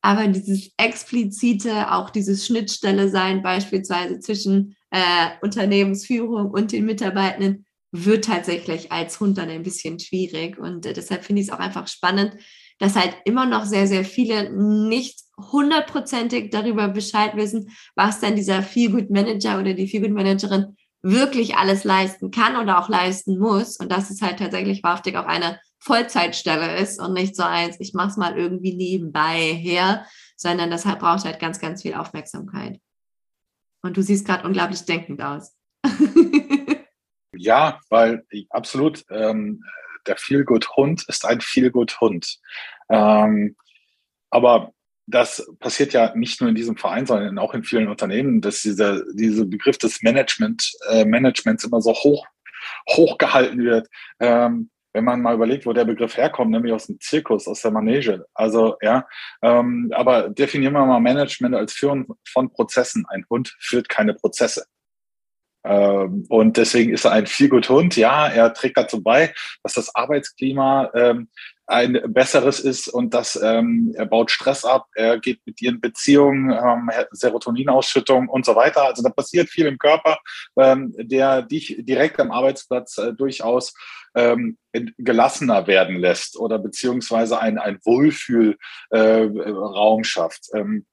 Aber 0.00 0.26
dieses 0.26 0.72
explizite, 0.76 1.92
auch 1.92 2.10
dieses 2.10 2.46
Schnittstelle 2.46 3.08
sein, 3.08 3.42
beispielsweise 3.42 4.18
zwischen 4.20 4.76
äh, 4.90 5.28
Unternehmensführung 5.42 6.50
und 6.50 6.72
den 6.72 6.84
Mitarbeitenden, 6.84 7.66
wird 7.92 8.24
tatsächlich 8.24 8.90
als 8.90 9.20
Hund 9.20 9.38
dann 9.38 9.50
ein 9.50 9.62
bisschen 9.62 10.00
schwierig. 10.00 10.58
Und 10.58 10.86
äh, 10.86 10.92
deshalb 10.92 11.24
finde 11.24 11.42
ich 11.42 11.48
es 11.48 11.54
auch 11.54 11.60
einfach 11.60 11.86
spannend, 11.86 12.36
dass 12.78 12.96
halt 12.96 13.16
immer 13.24 13.46
noch 13.46 13.64
sehr, 13.64 13.86
sehr 13.86 14.04
viele 14.04 14.50
nicht 14.50 15.20
hundertprozentig 15.38 16.50
darüber 16.50 16.88
Bescheid 16.88 17.36
wissen, 17.36 17.70
was 17.94 18.18
dann 18.18 18.34
dieser 18.34 18.62
Feelgood 18.62 19.10
Manager 19.10 19.60
oder 19.60 19.74
die 19.74 19.86
Feelgood 19.86 20.12
Managerin 20.12 20.76
wirklich 21.02 21.56
alles 21.56 21.84
leisten 21.84 22.30
kann 22.30 22.56
oder 22.56 22.78
auch 22.78 22.88
leisten 22.88 23.38
muss 23.38 23.76
und 23.76 23.90
dass 23.90 24.10
es 24.10 24.22
halt 24.22 24.38
tatsächlich 24.38 24.82
wahrhaftig 24.82 25.16
auch 25.16 25.26
eine 25.26 25.60
Vollzeitstelle 25.80 26.76
ist 26.76 27.00
und 27.00 27.12
nicht 27.12 27.34
so 27.34 27.42
eins, 27.42 27.76
ich 27.80 27.92
mache 27.92 28.08
es 28.08 28.16
mal 28.16 28.38
irgendwie 28.38 28.76
nebenbei 28.76 29.52
her, 29.52 30.06
sondern 30.36 30.70
deshalb 30.70 31.00
braucht 31.00 31.24
halt 31.24 31.40
ganz, 31.40 31.58
ganz 31.58 31.82
viel 31.82 31.94
Aufmerksamkeit. 31.94 32.80
Und 33.82 33.96
du 33.96 34.02
siehst 34.02 34.24
gerade 34.24 34.46
unglaublich 34.46 34.84
denkend 34.84 35.20
aus. 35.20 35.56
ja, 37.36 37.80
weil 37.90 38.24
absolut, 38.50 39.04
ähm, 39.10 39.64
der 40.06 40.16
Feelgood-Hund 40.16 41.04
ist 41.08 41.24
ein 41.24 41.40
Feelgood-Hund. 41.40 42.38
Ähm, 42.88 43.56
aber 44.30 44.72
das 45.12 45.48
passiert 45.60 45.92
ja 45.92 46.14
nicht 46.14 46.40
nur 46.40 46.50
in 46.50 46.56
diesem 46.56 46.76
Verein, 46.76 47.06
sondern 47.06 47.38
auch 47.38 47.54
in 47.54 47.64
vielen 47.64 47.88
Unternehmen, 47.88 48.40
dass 48.40 48.62
dieser, 48.62 49.02
dieser 49.14 49.44
Begriff 49.44 49.78
des 49.78 50.02
Management, 50.02 50.72
äh, 50.90 51.04
Managements 51.04 51.64
immer 51.64 51.80
so 51.80 51.92
hoch, 51.92 52.26
gehalten 53.18 53.58
wird. 53.58 53.88
Ähm, 54.20 54.70
wenn 54.92 55.04
man 55.04 55.22
mal 55.22 55.34
überlegt, 55.34 55.64
wo 55.66 55.72
der 55.72 55.84
Begriff 55.84 56.16
herkommt, 56.16 56.50
nämlich 56.50 56.72
aus 56.72 56.86
dem 56.86 57.00
Zirkus, 57.00 57.48
aus 57.48 57.62
der 57.62 57.70
Manege. 57.70 58.26
Also 58.34 58.76
ja, 58.82 59.06
ähm, 59.42 59.90
aber 59.94 60.28
definieren 60.28 60.74
wir 60.74 60.84
mal 60.84 61.00
Management 61.00 61.54
als 61.54 61.72
Führen 61.72 62.06
von 62.28 62.52
Prozessen. 62.52 63.06
Ein 63.08 63.24
Hund 63.30 63.56
führt 63.58 63.88
keine 63.88 64.14
Prozesse. 64.14 64.66
Ähm, 65.64 66.26
und 66.28 66.56
deswegen 66.56 66.92
ist 66.92 67.04
er 67.04 67.12
ein 67.12 67.26
viel 67.26 67.48
gut 67.48 67.68
Hund. 67.68 67.96
Ja, 67.96 68.26
er 68.28 68.52
trägt 68.52 68.76
dazu 68.76 69.02
bei, 69.02 69.32
dass 69.62 69.74
das 69.74 69.94
Arbeitsklima 69.94 70.90
ähm, 70.94 71.28
ein 71.66 72.00
besseres 72.08 72.60
ist 72.60 72.88
und 72.88 73.14
dass 73.14 73.40
ähm, 73.40 73.94
er 73.96 74.06
baut 74.06 74.30
Stress 74.30 74.64
ab, 74.64 74.86
er 74.94 75.18
geht 75.18 75.40
mit 75.46 75.60
dir 75.60 75.70
in 75.70 75.80
Beziehungen, 75.80 76.50
ähm, 76.50 76.90
Serotoninausschüttung 77.12 78.28
und 78.28 78.44
so 78.44 78.56
weiter. 78.56 78.84
Also 78.84 79.02
da 79.02 79.10
passiert 79.10 79.48
viel 79.48 79.66
im 79.66 79.78
Körper, 79.78 80.18
ähm, 80.58 80.94
der 80.98 81.42
dich 81.42 81.76
direkt 81.80 82.20
am 82.20 82.30
Arbeitsplatz 82.30 82.98
äh, 82.98 83.12
durchaus 83.12 83.74
ähm, 84.14 84.58
gelassener 84.98 85.66
werden 85.66 85.96
lässt 85.96 86.36
oder 86.36 86.58
beziehungsweise 86.58 87.38
ein, 87.38 87.58
ein 87.58 87.78
Wohlfühlraum 87.84 90.00
äh, 90.00 90.04
schafft. 90.04 90.48
Ähm, 90.54 90.86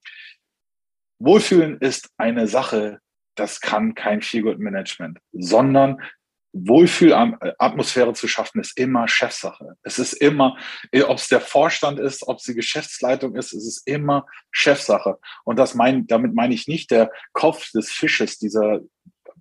Wohlfühlen 1.20 1.80
ist 1.80 2.10
eine 2.18 2.48
Sache, 2.48 3.00
das 3.36 3.60
kann 3.60 3.96
kein 3.96 4.22
Feelgood-Management, 4.22 5.20
sondern 5.32 6.02
Wohlfühlatmosphäre 6.52 8.14
zu 8.14 8.28
schaffen, 8.28 8.60
ist 8.60 8.78
immer 8.78 9.08
Chefsache. 9.08 9.76
Es 9.84 10.00
ist 10.00 10.14
immer, 10.14 10.58
ob 11.06 11.18
es 11.18 11.28
der 11.28 11.42
Vorstand 11.42 12.00
ist, 12.00 12.28
ob 12.28 12.38
es 12.38 12.44
die 12.44 12.56
Geschäftsleitung 12.56 13.36
ist, 13.36 13.54
es 13.54 13.66
ist 13.66 13.88
immer 13.88 14.26
Chefsache. 14.52 15.20
Und 15.44 15.60
das 15.60 15.76
mein, 15.76 16.08
damit 16.08 16.34
meine 16.34 16.54
ich 16.54 16.68
nicht 16.68 16.92
der 16.92 17.12
Kopf 17.34 17.72
des 17.72 17.92
Fisches, 17.92 18.40
dieser 18.40 18.80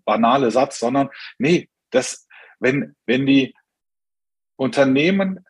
banale 0.04 0.50
Satz, 0.50 0.78
sondern 0.78 1.08
nee, 1.38 1.68
das, 1.90 2.26
wenn, 2.60 2.94
wenn 3.06 3.26
die 3.26 3.54
Unternehmen 4.56 5.44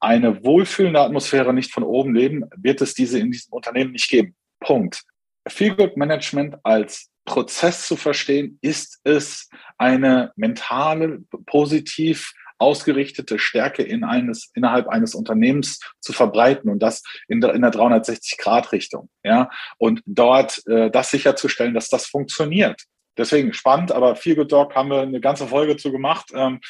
eine 0.00 0.44
wohlfühlende 0.44 1.00
Atmosphäre 1.00 1.54
nicht 1.54 1.72
von 1.72 1.84
oben 1.84 2.14
leben, 2.14 2.44
wird 2.56 2.80
es 2.80 2.94
diese 2.94 3.18
in 3.18 3.30
diesem 3.30 3.52
Unternehmen 3.52 3.92
nicht 3.92 4.10
geben. 4.10 4.34
Punkt. 4.60 5.04
Feelgood 5.48 5.96
Management 5.96 6.56
als 6.64 7.11
Prozess 7.24 7.86
zu 7.86 7.96
verstehen, 7.96 8.58
ist 8.62 9.00
es 9.04 9.48
eine 9.78 10.32
mentale, 10.36 11.20
positiv 11.46 12.32
ausgerichtete 12.58 13.38
Stärke 13.38 13.82
in 13.82 14.04
eines, 14.04 14.50
innerhalb 14.54 14.88
eines 14.88 15.14
Unternehmens 15.14 15.80
zu 16.00 16.12
verbreiten 16.12 16.70
und 16.70 16.80
das 16.80 17.02
in 17.26 17.40
der, 17.40 17.54
in 17.54 17.62
der 17.62 17.72
360-Grad-Richtung. 17.72 19.08
Ja? 19.24 19.50
Und 19.78 20.02
dort 20.06 20.64
äh, 20.68 20.90
das 20.90 21.10
sicherzustellen, 21.10 21.74
dass 21.74 21.88
das 21.88 22.06
funktioniert. 22.06 22.80
Deswegen 23.18 23.52
spannend, 23.52 23.92
aber 23.92 24.16
Feel 24.16 24.36
Good 24.36 24.52
Dog 24.52 24.74
haben 24.74 24.90
wir 24.90 25.00
eine 25.00 25.20
ganze 25.20 25.46
Folge 25.48 25.76
zu 25.76 25.92
gemacht. 25.92 26.30
Ähm, 26.34 26.60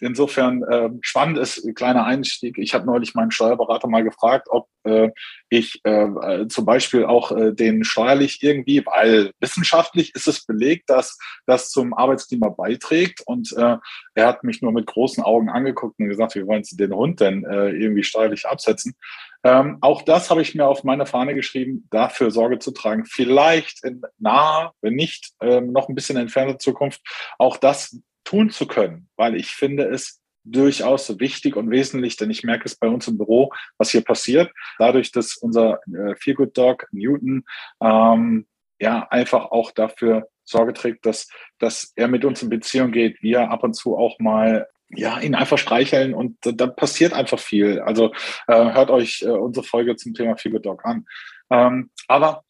Insofern 0.00 0.62
äh, 0.64 0.90
spannend 1.02 1.38
ist, 1.38 1.62
kleiner 1.76 2.04
Einstieg. 2.04 2.58
Ich 2.58 2.74
habe 2.74 2.86
neulich 2.86 3.14
meinen 3.14 3.30
Steuerberater 3.30 3.86
mal 3.88 4.02
gefragt, 4.02 4.48
ob 4.50 4.68
äh, 4.82 5.10
ich 5.48 5.80
äh, 5.84 5.90
äh, 5.90 6.48
zum 6.48 6.64
Beispiel 6.64 7.04
auch 7.04 7.30
äh, 7.30 7.52
den 7.52 7.84
steuerlich 7.84 8.42
irgendwie, 8.42 8.84
weil 8.84 9.30
wissenschaftlich 9.38 10.14
ist 10.14 10.26
es 10.26 10.44
belegt, 10.44 10.90
dass 10.90 11.16
das 11.46 11.70
zum 11.70 11.94
Arbeitsklima 11.94 12.48
beiträgt. 12.48 13.22
Und 13.24 13.52
äh, 13.56 13.76
er 14.14 14.26
hat 14.26 14.42
mich 14.42 14.62
nur 14.62 14.72
mit 14.72 14.86
großen 14.86 15.22
Augen 15.22 15.48
angeguckt 15.48 15.98
und 15.98 16.08
gesagt, 16.08 16.34
wie 16.34 16.46
wollen 16.46 16.64
Sie 16.64 16.76
den 16.76 16.92
Hund 16.92 17.20
denn 17.20 17.44
äh, 17.44 17.70
irgendwie 17.70 18.02
steuerlich 18.02 18.46
absetzen? 18.46 18.96
Ähm, 19.44 19.78
auch 19.80 20.02
das 20.02 20.30
habe 20.30 20.42
ich 20.42 20.54
mir 20.54 20.66
auf 20.66 20.84
meine 20.84 21.06
Fahne 21.06 21.34
geschrieben, 21.34 21.86
dafür 21.90 22.30
Sorge 22.30 22.58
zu 22.58 22.72
tragen. 22.72 23.04
Vielleicht 23.04 23.84
in 23.84 24.02
naher, 24.18 24.72
wenn 24.80 24.94
nicht 24.94 25.32
ähm, 25.40 25.70
noch 25.70 25.88
ein 25.88 25.94
bisschen 25.94 26.16
entfernter 26.16 26.58
Zukunft, 26.58 27.00
auch 27.38 27.58
das 27.58 28.00
tun 28.24 28.50
zu 28.50 28.66
können, 28.66 29.08
weil 29.16 29.36
ich 29.36 29.48
finde 29.48 29.84
es 29.84 30.20
durchaus 30.44 31.18
wichtig 31.18 31.56
und 31.56 31.70
wesentlich, 31.70 32.16
denn 32.16 32.30
ich 32.30 32.44
merke 32.44 32.66
es 32.66 32.76
bei 32.76 32.88
uns 32.88 33.08
im 33.08 33.16
Büro, 33.16 33.52
was 33.78 33.90
hier 33.90 34.02
passiert. 34.02 34.52
Dadurch, 34.78 35.10
dass 35.10 35.36
unser 35.36 35.80
äh, 35.86 36.14
Feel 36.16 36.34
Good 36.34 36.56
Dog 36.56 36.86
Newton 36.92 37.44
ähm, 37.82 38.46
ja 38.78 39.06
einfach 39.08 39.46
auch 39.46 39.70
dafür 39.70 40.28
Sorge 40.44 40.74
trägt, 40.74 41.06
dass, 41.06 41.28
dass 41.58 41.92
er 41.96 42.08
mit 42.08 42.24
uns 42.24 42.42
in 42.42 42.50
Beziehung 42.50 42.92
geht, 42.92 43.22
wir 43.22 43.50
ab 43.50 43.64
und 43.64 43.74
zu 43.74 43.96
auch 43.96 44.18
mal 44.18 44.68
ja, 44.90 45.18
ihn 45.18 45.34
einfach 45.34 45.58
streicheln 45.58 46.14
und 46.14 46.36
da 46.42 46.66
passiert 46.66 47.14
einfach 47.14 47.38
viel. 47.38 47.80
Also 47.80 48.12
äh, 48.46 48.72
hört 48.72 48.90
euch 48.90 49.22
äh, 49.22 49.30
unsere 49.30 49.64
Folge 49.64 49.96
zum 49.96 50.14
Thema 50.14 50.36
Feel 50.36 50.52
Good 50.52 50.66
Dog 50.66 50.84
an. 50.84 51.06
Ähm, 51.50 51.90
aber 52.06 52.44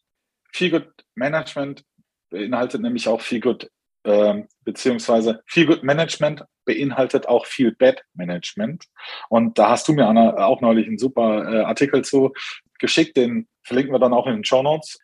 Feel 0.53 0.71
Good 0.71 0.91
Management 1.15 1.83
beinhaltet 2.29 2.81
nämlich 2.81 3.07
auch 3.07 3.21
Feel 3.21 3.39
Good 3.39 3.69
ähm, 4.05 4.47
beziehungsweise 4.63 5.41
Feel 5.47 5.65
Good 5.65 5.83
Management 5.83 6.43
beinhaltet 6.65 7.27
auch 7.27 7.45
Feel 7.45 7.71
Bad 7.71 8.03
Management. 8.13 8.85
Und 9.29 9.57
da 9.57 9.69
hast 9.69 9.87
du 9.87 9.93
mir 9.93 10.07
Anna, 10.07 10.45
auch 10.45 10.61
neulich 10.61 10.87
einen 10.87 10.97
super 10.97 11.51
äh, 11.51 11.63
Artikel 11.63 12.03
zu 12.03 12.33
geschickt, 12.79 13.17
den 13.17 13.47
verlinken 13.63 13.93
wir 13.93 13.99
dann 13.99 14.13
auch 14.13 14.27
in 14.27 14.35
den 14.35 14.45
Show 14.45 14.61
Notes. 14.61 14.99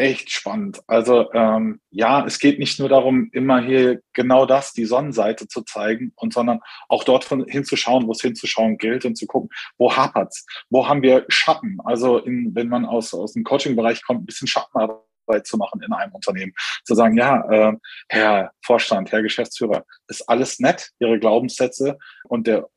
Echt 0.00 0.30
spannend. 0.30 0.80
Also 0.86 1.32
ähm, 1.32 1.80
ja, 1.90 2.24
es 2.24 2.38
geht 2.38 2.60
nicht 2.60 2.78
nur 2.78 2.88
darum, 2.88 3.30
immer 3.32 3.60
hier 3.60 4.00
genau 4.12 4.46
das, 4.46 4.72
die 4.72 4.84
Sonnenseite 4.84 5.48
zu 5.48 5.62
zeigen, 5.62 6.12
und 6.14 6.32
sondern 6.32 6.60
auch 6.88 7.02
dort 7.02 7.24
hinzuschauen, 7.48 8.06
wo 8.06 8.12
es 8.12 8.20
hinzuschauen 8.20 8.78
gilt 8.78 9.04
und 9.04 9.16
zu 9.16 9.26
gucken, 9.26 9.50
wo 9.76 9.96
hapert's, 9.96 10.46
wo 10.70 10.86
haben 10.86 11.02
wir 11.02 11.24
Schatten. 11.28 11.78
Also 11.84 12.18
in, 12.18 12.54
wenn 12.54 12.68
man 12.68 12.86
aus, 12.86 13.12
aus 13.12 13.32
dem 13.32 13.42
Coaching-Bereich 13.42 14.04
kommt, 14.04 14.22
ein 14.22 14.26
bisschen 14.26 14.46
Schattenarbeit 14.46 14.90
Arbeit 14.90 15.07
zu 15.46 15.56
machen 15.56 15.82
in 15.82 15.92
einem 15.92 16.12
Unternehmen. 16.12 16.52
Zu 16.84 16.94
sagen, 16.94 17.16
ja, 17.16 17.50
äh, 17.50 17.76
Herr 18.08 18.52
Vorstand, 18.62 19.12
Herr 19.12 19.22
Geschäftsführer, 19.22 19.84
ist 20.08 20.28
alles 20.28 20.58
nett, 20.58 20.90
Ihre 20.98 21.18
Glaubenssätze 21.18 21.98
und 22.24 22.46
der 22.46 22.68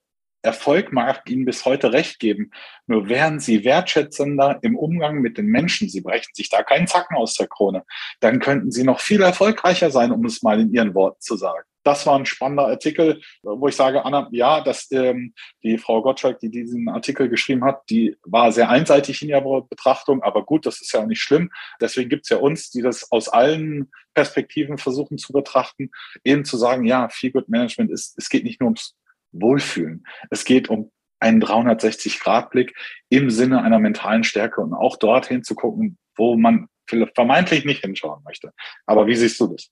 Erfolg 0.44 0.92
mag 0.92 1.30
Ihnen 1.30 1.46
bis 1.46 1.66
heute 1.66 1.94
recht 1.94 2.20
geben. 2.20 2.52
Nur 2.88 3.10
wären 3.10 3.40
Sie 3.40 3.64
wertschätzender 3.64 4.60
im 4.64 4.76
Umgang 4.76 5.20
mit 5.20 5.38
den 5.38 5.46
Menschen, 5.46 5.88
Sie 5.88 6.02
brechen 6.02 6.34
sich 6.34 6.50
da 6.50 6.64
keinen 6.64 6.88
Zacken 6.88 7.16
aus 7.16 7.36
der 7.36 7.48
Krone, 7.48 7.84
dann 8.22 8.40
könnten 8.40 8.72
Sie 8.72 8.84
noch 8.84 9.00
viel 9.00 9.22
erfolgreicher 9.22 9.92
sein, 9.92 10.12
um 10.12 10.26
es 10.26 10.42
mal 10.42 10.60
in 10.60 10.74
Ihren 10.74 10.96
Worten 10.96 11.22
zu 11.22 11.36
sagen 11.38 11.64
das 11.84 12.06
war 12.06 12.18
ein 12.18 12.26
spannender 12.26 12.68
Artikel, 12.68 13.22
wo 13.44 13.68
ich 13.68 13.76
sage, 13.76 14.06
Anna, 14.06 14.30
ja, 14.32 14.62
dass 14.62 14.92
ähm, 14.92 15.34
die 15.64 15.78
Frau 15.78 16.02
Gottschalk, 16.02 16.40
die 16.40 16.50
diesen 16.50 16.90
Artikel 16.90 17.30
geschrieben 17.30 17.64
hat, 17.64 17.82
die 17.90 18.16
war 18.24 18.52
sehr 18.52 18.70
einseitig 18.70 19.22
in 19.22 19.30
ihrer 19.30 19.62
Betrachtung, 19.62 20.22
aber 20.22 20.44
gut, 20.46 20.66
das 20.66 20.82
ist 20.82 20.94
ja 20.94 21.02
auch 21.02 21.08
nicht 21.08 21.22
schlimm. 21.22 21.50
Deswegen 21.80 22.10
gibt's 22.10 22.30
ja 22.30 22.38
uns, 22.38 22.70
die 22.72 22.82
das 22.82 23.12
aus 23.12 23.30
allen 23.30 23.90
Perspektiven 24.14 24.78
versuchen 24.78 25.18
zu 25.18 25.34
betrachten, 25.34 25.90
eben 26.24 26.46
zu 26.46 26.58
sagen, 26.58 26.86
ja, 26.86 27.10
Feel 27.10 27.32
Good 27.32 27.50
Management 27.50 27.92
ist, 27.92 28.18
es 28.18 28.30
geht 28.30 28.44
nicht 28.44 28.60
nur 28.60 28.68
ums 28.68 28.96
Wohlfühlen, 29.32 30.06
es 30.30 30.44
geht 30.44 30.70
um 30.70 30.92
einen 31.20 31.42
360-Grad-Blick 31.42 32.76
im 33.10 33.30
Sinne 33.30 33.62
einer 33.62 33.80
mentalen 33.80 34.24
Stärke 34.24 34.60
und 34.62 34.74
auch 34.74 34.98
dorthin 34.98 35.44
zu 35.44 35.56
gucken, 35.56 35.98
wo 36.16 36.36
man 36.36 36.68
vermeintlich 37.16 37.64
nicht 37.64 37.82
hinschauen 37.82 38.24
möchte. 38.26 38.52
Aber 38.86 39.08
wie 39.08 39.16
siehst 39.16 39.40
du 39.40 39.48
das? 39.48 39.72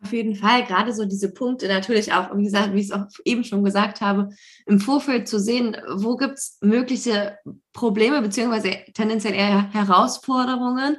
Auf 0.00 0.12
jeden 0.12 0.36
Fall, 0.36 0.64
gerade 0.64 0.92
so 0.92 1.04
diese 1.04 1.32
Punkte 1.32 1.66
natürlich 1.66 2.12
auch, 2.12 2.36
wie 2.36 2.44
gesagt, 2.44 2.72
wie 2.72 2.80
ich 2.80 2.86
es 2.86 2.92
auch 2.92 3.06
eben 3.24 3.42
schon 3.42 3.64
gesagt 3.64 4.00
habe, 4.00 4.28
im 4.66 4.78
Vorfeld 4.78 5.26
zu 5.26 5.40
sehen, 5.40 5.76
wo 5.92 6.16
gibt 6.16 6.38
es 6.38 6.58
mögliche 6.60 7.36
Probleme 7.72 8.22
beziehungsweise 8.22 8.76
tendenziell 8.94 9.34
eher 9.34 9.72
Herausforderungen, 9.72 10.98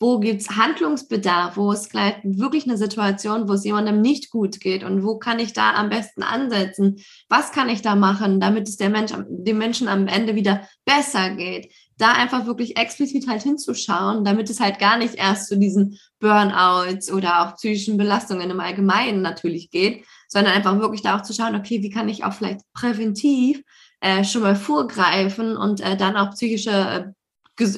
wo 0.00 0.20
gibt 0.20 0.42
es 0.42 0.50
Handlungsbedarf, 0.50 1.56
wo 1.56 1.72
ist 1.72 1.90
gleich 1.90 2.14
wirklich 2.22 2.66
eine 2.66 2.78
Situation, 2.78 3.48
wo 3.48 3.54
es 3.54 3.64
jemandem 3.64 4.00
nicht 4.00 4.30
gut 4.30 4.60
geht 4.60 4.84
und 4.84 5.04
wo 5.04 5.18
kann 5.18 5.40
ich 5.40 5.52
da 5.52 5.74
am 5.74 5.90
besten 5.90 6.22
ansetzen? 6.22 7.02
Was 7.28 7.50
kann 7.50 7.68
ich 7.68 7.82
da 7.82 7.96
machen, 7.96 8.38
damit 8.38 8.68
es 8.68 8.76
der 8.76 8.90
Mensch, 8.90 9.12
dem 9.28 9.58
Menschen 9.58 9.88
am 9.88 10.06
Ende 10.06 10.36
wieder 10.36 10.68
besser 10.84 11.30
geht? 11.30 11.72
Da 11.98 12.12
einfach 12.12 12.46
wirklich 12.46 12.78
explizit 12.78 13.28
halt 13.28 13.42
hinzuschauen, 13.42 14.24
damit 14.24 14.48
es 14.48 14.60
halt 14.60 14.78
gar 14.78 14.96
nicht 14.96 15.16
erst 15.16 15.48
zu 15.48 15.58
diesen 15.58 15.98
Burnouts 16.20 17.12
oder 17.12 17.42
auch 17.42 17.56
psychischen 17.56 17.96
Belastungen 17.96 18.50
im 18.50 18.60
Allgemeinen 18.60 19.20
natürlich 19.20 19.70
geht, 19.70 20.04
sondern 20.28 20.54
einfach 20.54 20.78
wirklich 20.78 21.02
da 21.02 21.16
auch 21.18 21.22
zu 21.22 21.32
schauen, 21.32 21.56
okay, 21.56 21.82
wie 21.82 21.90
kann 21.90 22.08
ich 22.08 22.24
auch 22.24 22.32
vielleicht 22.32 22.60
präventiv 22.72 23.62
äh, 24.00 24.24
schon 24.24 24.42
mal 24.42 24.56
vorgreifen 24.56 25.56
und 25.56 25.80
äh, 25.80 25.96
dann 25.96 26.16
auch 26.16 26.30
psychische 26.30 26.70
äh, 26.70 27.12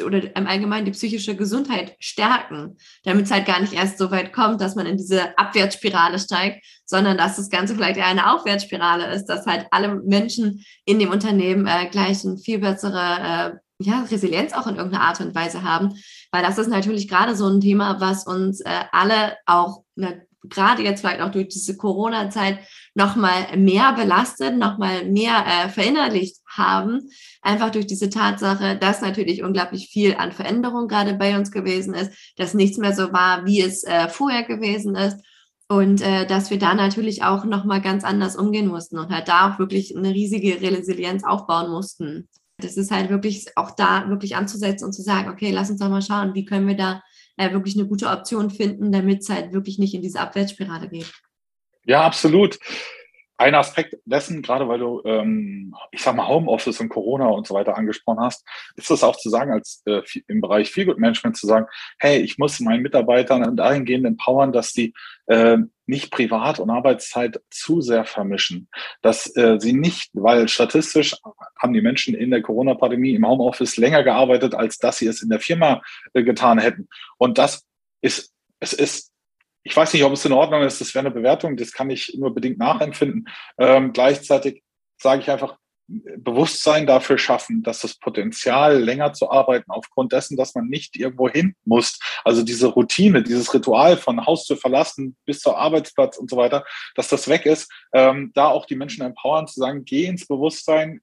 oder 0.04 0.36
im 0.36 0.46
Allgemeinen 0.46 0.84
die 0.84 0.90
psychische 0.90 1.34
Gesundheit 1.34 1.96
stärken, 2.00 2.76
damit 3.04 3.24
es 3.24 3.30
halt 3.30 3.46
gar 3.46 3.60
nicht 3.60 3.72
erst 3.72 3.96
so 3.96 4.10
weit 4.10 4.30
kommt, 4.30 4.60
dass 4.60 4.74
man 4.74 4.84
in 4.84 4.98
diese 4.98 5.38
Abwärtsspirale 5.38 6.18
steigt, 6.18 6.62
sondern 6.84 7.16
dass 7.16 7.36
das 7.36 7.48
Ganze 7.48 7.74
vielleicht 7.74 7.96
eher 7.96 8.04
eine 8.04 8.34
Aufwärtsspirale 8.34 9.10
ist, 9.14 9.24
dass 9.24 9.46
halt 9.46 9.68
alle 9.70 9.94
Menschen 9.94 10.62
in 10.84 10.98
dem 10.98 11.10
Unternehmen 11.10 11.66
äh, 11.66 11.88
gleich 11.90 12.26
eine 12.26 12.36
viel 12.36 12.58
bessere 12.58 13.54
äh, 13.54 13.69
ja, 13.80 14.02
Resilienz 14.02 14.52
auch 14.52 14.66
in 14.66 14.76
irgendeiner 14.76 15.04
Art 15.04 15.20
und 15.20 15.34
Weise 15.34 15.62
haben, 15.62 15.94
weil 16.30 16.42
das 16.42 16.58
ist 16.58 16.68
natürlich 16.68 17.08
gerade 17.08 17.34
so 17.34 17.48
ein 17.48 17.60
Thema, 17.60 18.00
was 18.00 18.26
uns 18.26 18.60
äh, 18.60 18.84
alle 18.92 19.36
auch 19.46 19.84
ne, 19.96 20.26
gerade 20.44 20.82
jetzt 20.82 21.00
vielleicht 21.00 21.20
auch 21.20 21.30
durch 21.30 21.48
diese 21.48 21.76
Corona-Zeit 21.76 22.58
nochmal 22.94 23.56
mehr 23.56 23.92
belastet, 23.92 24.56
nochmal 24.56 25.04
mehr 25.06 25.44
äh, 25.46 25.68
verinnerlicht 25.68 26.36
haben, 26.46 27.08
einfach 27.42 27.70
durch 27.70 27.86
diese 27.86 28.10
Tatsache, 28.10 28.76
dass 28.76 29.00
natürlich 29.00 29.42
unglaublich 29.42 29.88
viel 29.88 30.14
an 30.16 30.32
Veränderung 30.32 30.88
gerade 30.88 31.14
bei 31.14 31.36
uns 31.36 31.50
gewesen 31.50 31.94
ist, 31.94 32.12
dass 32.36 32.54
nichts 32.54 32.78
mehr 32.78 32.94
so 32.94 33.12
war, 33.12 33.44
wie 33.46 33.60
es 33.60 33.84
äh, 33.84 34.08
vorher 34.08 34.44
gewesen 34.44 34.94
ist. 34.94 35.18
Und 35.68 36.00
äh, 36.00 36.26
dass 36.26 36.50
wir 36.50 36.58
da 36.58 36.74
natürlich 36.74 37.22
auch 37.22 37.44
nochmal 37.44 37.80
ganz 37.80 38.02
anders 38.02 38.34
umgehen 38.34 38.66
mussten 38.66 38.98
und 38.98 39.10
halt 39.10 39.28
da 39.28 39.52
auch 39.52 39.60
wirklich 39.60 39.96
eine 39.96 40.10
riesige 40.10 40.60
Resilienz 40.60 41.22
aufbauen 41.22 41.70
mussten. 41.70 42.28
Das 42.64 42.76
ist 42.76 42.90
halt 42.90 43.10
wirklich 43.10 43.46
auch 43.56 43.72
da 43.72 44.08
wirklich 44.08 44.36
anzusetzen 44.36 44.84
und 44.84 44.92
zu 44.92 45.02
sagen, 45.02 45.28
okay, 45.30 45.50
lass 45.50 45.70
uns 45.70 45.80
doch 45.80 45.88
mal 45.88 46.02
schauen, 46.02 46.34
wie 46.34 46.44
können 46.44 46.68
wir 46.68 46.76
da 46.76 47.02
äh, 47.36 47.52
wirklich 47.52 47.76
eine 47.76 47.86
gute 47.86 48.08
Option 48.08 48.50
finden, 48.50 48.92
damit 48.92 49.22
es 49.22 49.28
halt 49.28 49.52
wirklich 49.52 49.78
nicht 49.78 49.94
in 49.94 50.02
diese 50.02 50.20
Abwärtsspirale 50.20 50.88
geht. 50.88 51.10
Ja, 51.84 52.04
absolut 52.04 52.58
ein 53.40 53.54
Aspekt 53.54 53.96
dessen, 54.04 54.42
gerade 54.42 54.68
weil 54.68 54.78
du, 54.78 55.00
ähm, 55.06 55.74
ich 55.92 56.02
sag 56.02 56.14
mal, 56.14 56.28
Homeoffice 56.28 56.78
und 56.80 56.90
Corona 56.90 57.26
und 57.28 57.46
so 57.46 57.54
weiter 57.54 57.74
angesprochen 57.74 58.20
hast, 58.20 58.46
ist 58.76 58.90
es 58.90 59.02
auch 59.02 59.16
zu 59.16 59.30
sagen, 59.30 59.50
als 59.50 59.82
äh, 59.86 60.02
im 60.28 60.42
Bereich 60.42 60.70
Feelgood 60.70 60.98
Management 60.98 61.38
zu 61.38 61.46
sagen, 61.46 61.66
hey, 61.98 62.20
ich 62.20 62.36
muss 62.36 62.60
meinen 62.60 62.82
Mitarbeitern 62.82 63.56
dahingehend 63.56 64.06
empowern, 64.06 64.52
dass 64.52 64.72
die 64.72 64.92
äh, 65.26 65.56
nicht 65.86 66.10
Privat- 66.10 66.60
und 66.60 66.68
Arbeitszeit 66.68 67.40
zu 67.48 67.80
sehr 67.80 68.04
vermischen. 68.04 68.68
Dass 69.00 69.34
äh, 69.36 69.58
sie 69.58 69.72
nicht, 69.72 70.10
weil 70.12 70.46
statistisch 70.48 71.16
haben 71.58 71.72
die 71.72 71.80
Menschen 71.80 72.14
in 72.14 72.30
der 72.30 72.42
Corona-Pandemie 72.42 73.14
im 73.14 73.26
Homeoffice 73.26 73.78
länger 73.78 74.02
gearbeitet, 74.02 74.54
als 74.54 74.76
dass 74.76 74.98
sie 74.98 75.06
es 75.06 75.22
in 75.22 75.30
der 75.30 75.40
Firma 75.40 75.80
äh, 76.12 76.22
getan 76.22 76.58
hätten. 76.58 76.88
Und 77.16 77.38
das 77.38 77.64
ist, 78.02 78.34
es 78.60 78.74
ist 78.74 79.09
ich 79.62 79.76
weiß 79.76 79.92
nicht, 79.92 80.04
ob 80.04 80.12
es 80.12 80.24
in 80.24 80.32
Ordnung 80.32 80.62
ist, 80.62 80.80
das 80.80 80.94
wäre 80.94 81.06
eine 81.06 81.14
Bewertung, 81.14 81.56
das 81.56 81.72
kann 81.72 81.90
ich 81.90 82.16
nur 82.18 82.34
bedingt 82.34 82.58
nachempfinden. 82.58 83.28
Ähm, 83.58 83.92
gleichzeitig 83.92 84.62
sage 84.98 85.22
ich 85.22 85.30
einfach, 85.30 85.56
Bewusstsein 86.18 86.86
dafür 86.86 87.18
schaffen, 87.18 87.62
dass 87.62 87.80
das 87.80 87.94
Potenzial, 87.98 88.78
länger 88.78 89.12
zu 89.12 89.30
arbeiten, 89.30 89.70
aufgrund 89.70 90.12
dessen, 90.12 90.36
dass 90.36 90.54
man 90.54 90.66
nicht 90.66 90.96
irgendwo 90.96 91.28
hin 91.28 91.54
muss. 91.64 91.98
Also 92.24 92.44
diese 92.44 92.68
Routine, 92.68 93.24
dieses 93.24 93.52
Ritual 93.52 93.96
von 93.96 94.24
Haus 94.24 94.44
zu 94.44 94.54
verlassen 94.54 95.16
bis 95.24 95.40
zur 95.40 95.58
Arbeitsplatz 95.58 96.16
und 96.16 96.30
so 96.30 96.36
weiter, 96.36 96.64
dass 96.94 97.08
das 97.08 97.26
weg 97.26 97.44
ist, 97.44 97.68
ähm, 97.92 98.30
da 98.34 98.46
auch 98.46 98.66
die 98.66 98.76
Menschen 98.76 99.04
empowern, 99.04 99.48
zu 99.48 99.58
sagen, 99.58 99.84
geh 99.84 100.04
ins 100.04 100.26
Bewusstsein, 100.26 101.00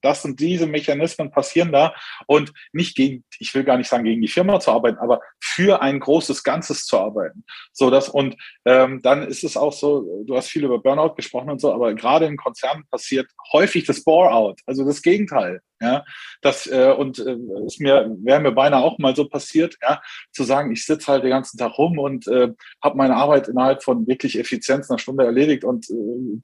das 0.00 0.24
und 0.24 0.40
diese 0.40 0.66
Mechanismen 0.66 1.30
passieren 1.30 1.72
da 1.72 1.94
und 2.26 2.52
nicht 2.72 2.96
gegen, 2.96 3.24
ich 3.38 3.54
will 3.54 3.64
gar 3.64 3.76
nicht 3.76 3.88
sagen 3.88 4.04
gegen 4.04 4.22
die 4.22 4.28
Firma 4.28 4.60
zu 4.60 4.70
arbeiten, 4.70 4.98
aber 4.98 5.20
für 5.40 5.82
ein 5.82 6.00
großes 6.00 6.42
Ganzes 6.42 6.86
zu 6.86 6.98
arbeiten. 6.98 7.44
So 7.72 7.90
das 7.90 8.08
und 8.08 8.36
ähm, 8.64 9.00
dann 9.02 9.26
ist 9.26 9.44
es 9.44 9.56
auch 9.56 9.72
so, 9.72 10.24
du 10.26 10.36
hast 10.36 10.48
viel 10.48 10.64
über 10.64 10.78
Burnout 10.78 11.14
gesprochen 11.14 11.50
und 11.50 11.60
so, 11.60 11.72
aber 11.72 11.94
gerade 11.94 12.26
in 12.26 12.36
Konzernen 12.36 12.84
passiert 12.90 13.30
häufig 13.52 13.84
das 13.84 14.04
Bore-out, 14.04 14.60
also 14.66 14.84
das 14.84 15.02
Gegenteil. 15.02 15.60
Ja, 15.80 16.04
das 16.42 16.66
äh, 16.66 16.92
und 16.96 17.20
äh, 17.20 17.36
ist 17.64 17.80
mir 17.80 18.12
wäre 18.24 18.40
mir 18.40 18.50
beinahe 18.50 18.82
auch 18.82 18.98
mal 18.98 19.14
so 19.14 19.28
passiert, 19.28 19.76
ja, 19.80 20.02
zu 20.32 20.42
sagen, 20.42 20.72
ich 20.72 20.84
sitze 20.84 21.06
halt 21.06 21.22
den 21.22 21.30
ganzen 21.30 21.56
Tag 21.56 21.78
rum 21.78 22.00
und 22.00 22.26
äh, 22.26 22.48
habe 22.82 22.96
meine 22.96 23.14
Arbeit 23.14 23.46
innerhalb 23.46 23.84
von 23.84 24.04
wirklich 24.08 24.36
Effizienz 24.40 24.90
einer 24.90 24.98
Stunde 24.98 25.24
erledigt 25.24 25.62
und 25.62 25.88
äh, 25.88 25.94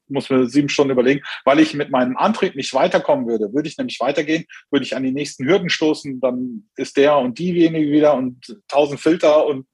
muss 0.06 0.30
mir 0.30 0.46
sieben 0.46 0.68
Stunden 0.68 0.92
überlegen, 0.92 1.22
weil 1.44 1.58
ich 1.58 1.74
mit 1.74 1.90
meinem 1.90 2.16
Antrieb 2.16 2.54
nicht 2.54 2.72
weiterkommen 3.04 3.26
würde. 3.26 3.52
Würde 3.52 3.68
ich 3.68 3.78
nämlich 3.78 4.00
weitergehen, 4.00 4.44
würde 4.70 4.84
ich 4.84 4.96
an 4.96 5.02
die 5.02 5.12
nächsten 5.12 5.46
Hürden 5.46 5.70
stoßen, 5.70 6.20
dann 6.20 6.68
ist 6.76 6.96
der 6.96 7.18
und 7.18 7.38
diejenige 7.38 7.90
wieder 7.90 8.14
und 8.14 8.60
tausend 8.68 9.00
Filter 9.00 9.46
und 9.46 9.66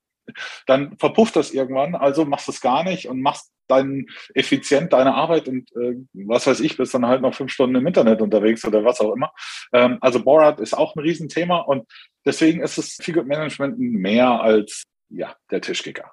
dann 0.67 0.97
verpufft 0.99 1.37
das 1.37 1.53
irgendwann. 1.53 1.95
Also 1.95 2.25
machst 2.25 2.49
du 2.49 2.53
es 2.53 2.61
gar 2.61 2.85
nicht 2.85 3.09
und 3.09 3.21
machst 3.21 3.51
dann 3.69 4.07
effizient 4.35 4.93
deine 4.93 5.15
Arbeit 5.15 5.47
und 5.47 5.71
äh, 5.77 5.95
was 6.13 6.47
weiß 6.47 6.59
ich, 6.61 6.77
bist 6.77 6.93
dann 6.93 7.07
halt 7.07 7.23
noch 7.23 7.35
fünf 7.35 7.53
Stunden 7.53 7.77
im 7.77 7.87
Internet 7.87 8.21
unterwegs 8.21 8.65
oder 8.65 8.85
was 8.85 9.01
auch 9.01 9.15
immer. 9.15 9.33
Ähm, 9.73 9.99
also 10.01 10.23
Borat 10.23 10.59
ist 10.61 10.77
auch 10.77 10.97
ein 10.97 11.01
Riesenthema 11.01 11.59
und 11.59 11.87
deswegen 12.27 12.63
ist 12.63 12.79
es 12.79 12.97
Figure 13.01 13.25
Management 13.25 13.79
mehr 13.79 14.41
als 14.41 14.85
ja, 15.09 15.35
der 15.51 15.61
Tischkicker. 15.61 16.13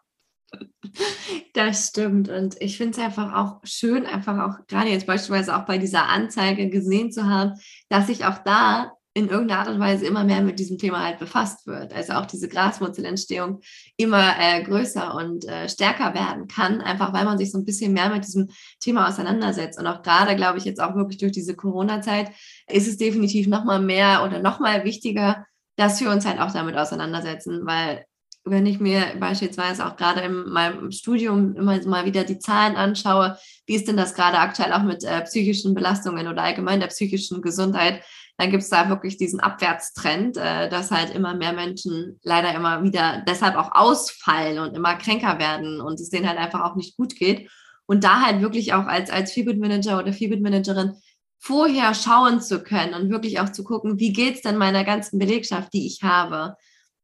Das 1.53 1.87
stimmt. 1.87 2.29
Und 2.29 2.55
ich 2.61 2.77
finde 2.77 2.97
es 2.97 3.03
einfach 3.03 3.33
auch 3.33 3.59
schön, 3.63 4.05
einfach 4.05 4.37
auch 4.39 4.67
gerade 4.67 4.89
jetzt 4.89 5.07
beispielsweise 5.07 5.55
auch 5.55 5.65
bei 5.65 5.77
dieser 5.77 6.07
Anzeige 6.07 6.69
gesehen 6.69 7.11
zu 7.11 7.25
haben, 7.25 7.53
dass 7.89 8.07
sich 8.07 8.25
auch 8.25 8.37
da 8.39 8.93
in 9.17 9.29
irgendeiner 9.29 9.61
Art 9.61 9.69
und 9.69 9.79
Weise 9.79 10.05
immer 10.05 10.23
mehr 10.23 10.41
mit 10.41 10.59
diesem 10.59 10.77
Thema 10.77 11.03
halt 11.03 11.17
befasst 11.17 11.65
wird. 11.65 11.91
Also 11.91 12.13
auch 12.13 12.27
diese 12.27 12.47
Graswurzelentstehung 12.47 13.61
immer 13.97 14.35
äh, 14.39 14.61
größer 14.61 15.15
und 15.15 15.43
äh, 15.45 15.67
stärker 15.67 16.13
werden 16.13 16.47
kann, 16.47 16.81
einfach 16.81 17.13
weil 17.13 17.25
man 17.25 17.39
sich 17.39 17.51
so 17.51 17.57
ein 17.57 17.65
bisschen 17.65 17.93
mehr 17.93 18.11
mit 18.11 18.25
diesem 18.25 18.49
Thema 18.79 19.07
auseinandersetzt. 19.07 19.79
Und 19.79 19.87
auch 19.87 20.03
gerade, 20.03 20.35
glaube 20.35 20.59
ich, 20.59 20.65
jetzt 20.65 20.79
auch 20.79 20.93
wirklich 20.93 21.17
durch 21.17 21.31
diese 21.31 21.55
Corona-Zeit 21.55 22.29
ist 22.69 22.87
es 22.87 22.97
definitiv 22.97 23.47
nochmal 23.47 23.81
mehr 23.81 24.23
oder 24.23 24.39
nochmal 24.39 24.83
wichtiger, 24.83 25.47
dass 25.77 25.99
wir 25.99 26.11
uns 26.11 26.27
halt 26.27 26.39
auch 26.39 26.51
damit 26.51 26.77
auseinandersetzen, 26.77 27.65
weil 27.65 28.05
wenn 28.49 28.65
ich 28.65 28.79
mir 28.79 29.13
beispielsweise 29.19 29.85
auch 29.85 29.95
gerade 29.95 30.21
in 30.21 30.49
meinem 30.49 30.91
Studium 30.91 31.55
immer 31.55 31.79
mal 31.85 32.05
wieder 32.05 32.23
die 32.23 32.39
Zahlen 32.39 32.75
anschaue, 32.75 33.37
wie 33.65 33.75
ist 33.75 33.87
denn 33.87 33.97
das 33.97 34.13
gerade 34.13 34.39
aktuell 34.39 34.73
auch 34.73 34.83
mit 34.83 35.03
äh, 35.03 35.21
psychischen 35.23 35.73
Belastungen 35.73 36.27
oder 36.27 36.43
allgemein 36.43 36.79
der 36.79 36.87
psychischen 36.87 37.41
Gesundheit, 37.41 38.03
dann 38.37 38.51
gibt 38.51 38.63
es 38.63 38.69
da 38.69 38.87
wirklich 38.87 39.17
diesen 39.17 39.39
Abwärtstrend, 39.39 40.37
äh, 40.37 40.69
dass 40.69 40.91
halt 40.91 41.13
immer 41.13 41.33
mehr 41.33 41.53
Menschen 41.53 42.19
leider 42.23 42.53
immer 42.53 42.83
wieder 42.83 43.23
deshalb 43.27 43.55
auch 43.55 43.71
ausfallen 43.73 44.59
und 44.59 44.75
immer 44.75 44.95
kränker 44.95 45.39
werden 45.39 45.81
und 45.81 45.99
es 45.99 46.09
denen 46.09 46.29
halt 46.29 46.37
einfach 46.37 46.61
auch 46.61 46.75
nicht 46.75 46.97
gut 46.97 47.15
geht. 47.15 47.49
Und 47.87 48.03
da 48.03 48.21
halt 48.21 48.41
wirklich 48.41 48.73
auch 48.73 48.85
als, 48.85 49.09
als 49.09 49.31
Feelgood 49.31 49.57
Manager 49.57 49.97
oder 49.97 50.13
Feelgood 50.13 50.41
Managerin 50.41 50.93
vorher 51.39 51.93
schauen 51.93 52.41
zu 52.41 52.61
können 52.61 52.93
und 52.93 53.09
wirklich 53.09 53.39
auch 53.39 53.49
zu 53.49 53.63
gucken, 53.63 53.99
wie 53.99 54.13
geht 54.13 54.35
es 54.35 54.41
denn 54.41 54.57
meiner 54.57 54.83
ganzen 54.83 55.17
Belegschaft, 55.17 55.73
die 55.73 55.87
ich 55.87 56.03
habe, 56.03 56.55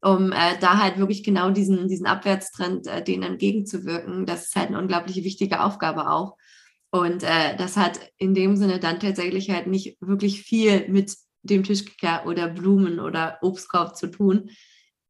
um 0.04 0.32
äh, 0.32 0.58
da 0.60 0.78
halt 0.78 0.98
wirklich 0.98 1.24
genau 1.24 1.50
diesen, 1.50 1.88
diesen 1.88 2.06
Abwärtstrend 2.06 2.86
äh, 2.86 3.02
denen 3.02 3.22
entgegenzuwirken. 3.22 4.26
Das 4.26 4.46
ist 4.46 4.56
halt 4.56 4.68
eine 4.68 4.78
unglaublich 4.78 5.24
wichtige 5.24 5.62
Aufgabe 5.62 6.10
auch. 6.10 6.36
Und 6.90 7.22
äh, 7.22 7.56
das 7.56 7.76
hat 7.76 7.98
in 8.18 8.34
dem 8.34 8.56
Sinne 8.56 8.78
dann 8.78 9.00
tatsächlich 9.00 9.50
halt 9.50 9.66
nicht 9.66 9.96
wirklich 10.00 10.42
viel 10.42 10.86
mit 10.88 11.16
dem 11.42 11.64
Tischkicker 11.64 12.26
oder 12.26 12.48
Blumen 12.48 13.00
oder 13.00 13.38
Obstkorb 13.40 13.96
zu 13.96 14.08
tun. 14.08 14.50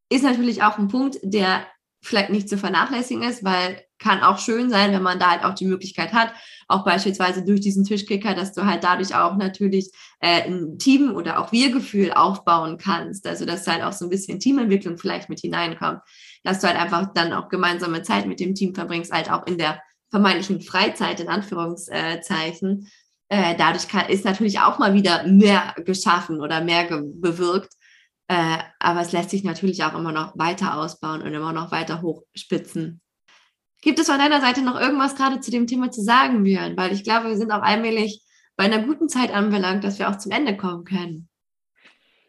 Ist 0.09 0.23
natürlich 0.23 0.63
auch 0.63 0.77
ein 0.77 0.87
Punkt, 0.87 1.17
der 1.21 1.67
vielleicht 2.01 2.29
nicht 2.29 2.47
zu 2.47 2.57
vernachlässigen 2.57 3.23
ist, 3.23 3.43
weil 3.43 3.83
kann 3.99 4.21
auch 4.21 4.39
schön 4.39 4.69
sein, 4.69 4.93
wenn 4.93 5.03
man 5.03 5.19
da 5.19 5.31
halt 5.31 5.43
auch 5.43 5.55
die 5.55 5.65
Möglichkeit 5.65 6.13
hat, 6.13 6.33
auch 6.67 6.83
beispielsweise 6.83 7.43
durch 7.43 7.61
diesen 7.61 7.83
Tischkicker, 7.83 8.33
dass 8.33 8.53
du 8.53 8.65
halt 8.65 8.83
dadurch 8.83 9.15
auch 9.15 9.35
natürlich 9.35 9.91
äh, 10.19 10.43
ein 10.43 10.77
Team 10.79 11.13
oder 11.15 11.39
auch 11.39 11.51
Wir-Gefühl 11.51 12.11
aufbauen 12.11 12.77
kannst. 12.77 13.27
Also 13.27 13.45
dass 13.45 13.67
halt 13.67 13.83
auch 13.83 13.93
so 13.93 14.05
ein 14.05 14.09
bisschen 14.09 14.39
Teamentwicklung 14.39 14.97
vielleicht 14.97 15.29
mit 15.29 15.39
hineinkommt, 15.39 16.01
dass 16.43 16.59
du 16.59 16.67
halt 16.67 16.77
einfach 16.77 17.13
dann 17.13 17.33
auch 17.33 17.49
gemeinsame 17.49 18.01
Zeit 18.01 18.25
mit 18.25 18.39
dem 18.39 18.55
Team 18.55 18.73
verbringst, 18.73 19.11
halt 19.11 19.31
auch 19.31 19.45
in 19.45 19.57
der 19.57 19.79
vermeintlichen 20.09 20.61
Freizeit 20.61 21.19
in 21.19 21.27
Anführungszeichen 21.27 22.87
äh, 23.29 23.55
dadurch 23.55 23.87
kann, 23.87 24.07
ist 24.09 24.25
natürlich 24.25 24.59
auch 24.59 24.77
mal 24.77 24.93
wieder 24.93 25.25
mehr 25.27 25.73
geschaffen 25.83 26.41
oder 26.41 26.61
mehr 26.61 26.85
bewirkt. 27.01 27.73
Äh, 28.27 28.57
aber 28.79 29.01
es 29.01 29.11
lässt 29.11 29.31
sich 29.31 29.43
natürlich 29.43 29.83
auch 29.83 29.95
immer 29.95 30.11
noch 30.11 30.37
weiter 30.37 30.77
ausbauen 30.77 31.21
und 31.21 31.33
immer 31.33 31.53
noch 31.53 31.71
weiter 31.71 32.01
hochspitzen. 32.01 33.01
Gibt 33.85 33.99
es 33.99 34.07
von 34.07 34.17
deiner 34.17 34.41
Seite 34.41 34.63
noch 34.63 34.81
irgendwas 34.81 35.15
gerade 35.15 35.41
zu 35.41 35.51
dem 35.51 35.67
Thema 35.67 35.91
zu 35.91 36.01
sagen, 36.01 36.41
Björn? 36.41 36.75
Weil 36.75 36.91
ich 36.91 37.03
glaube, 37.03 37.29
wir 37.29 37.37
sind 37.37 37.51
auch 37.51 37.61
allmählich 37.61 38.23
bei 38.57 38.63
einer 38.63 38.79
guten 38.79 39.09
Zeit 39.09 39.31
anbelangt, 39.31 39.83
dass 39.83 39.99
wir 39.99 40.09
auch 40.09 40.17
zum 40.17 40.31
Ende 40.31 40.57
kommen 40.57 40.85
können. 40.85 41.29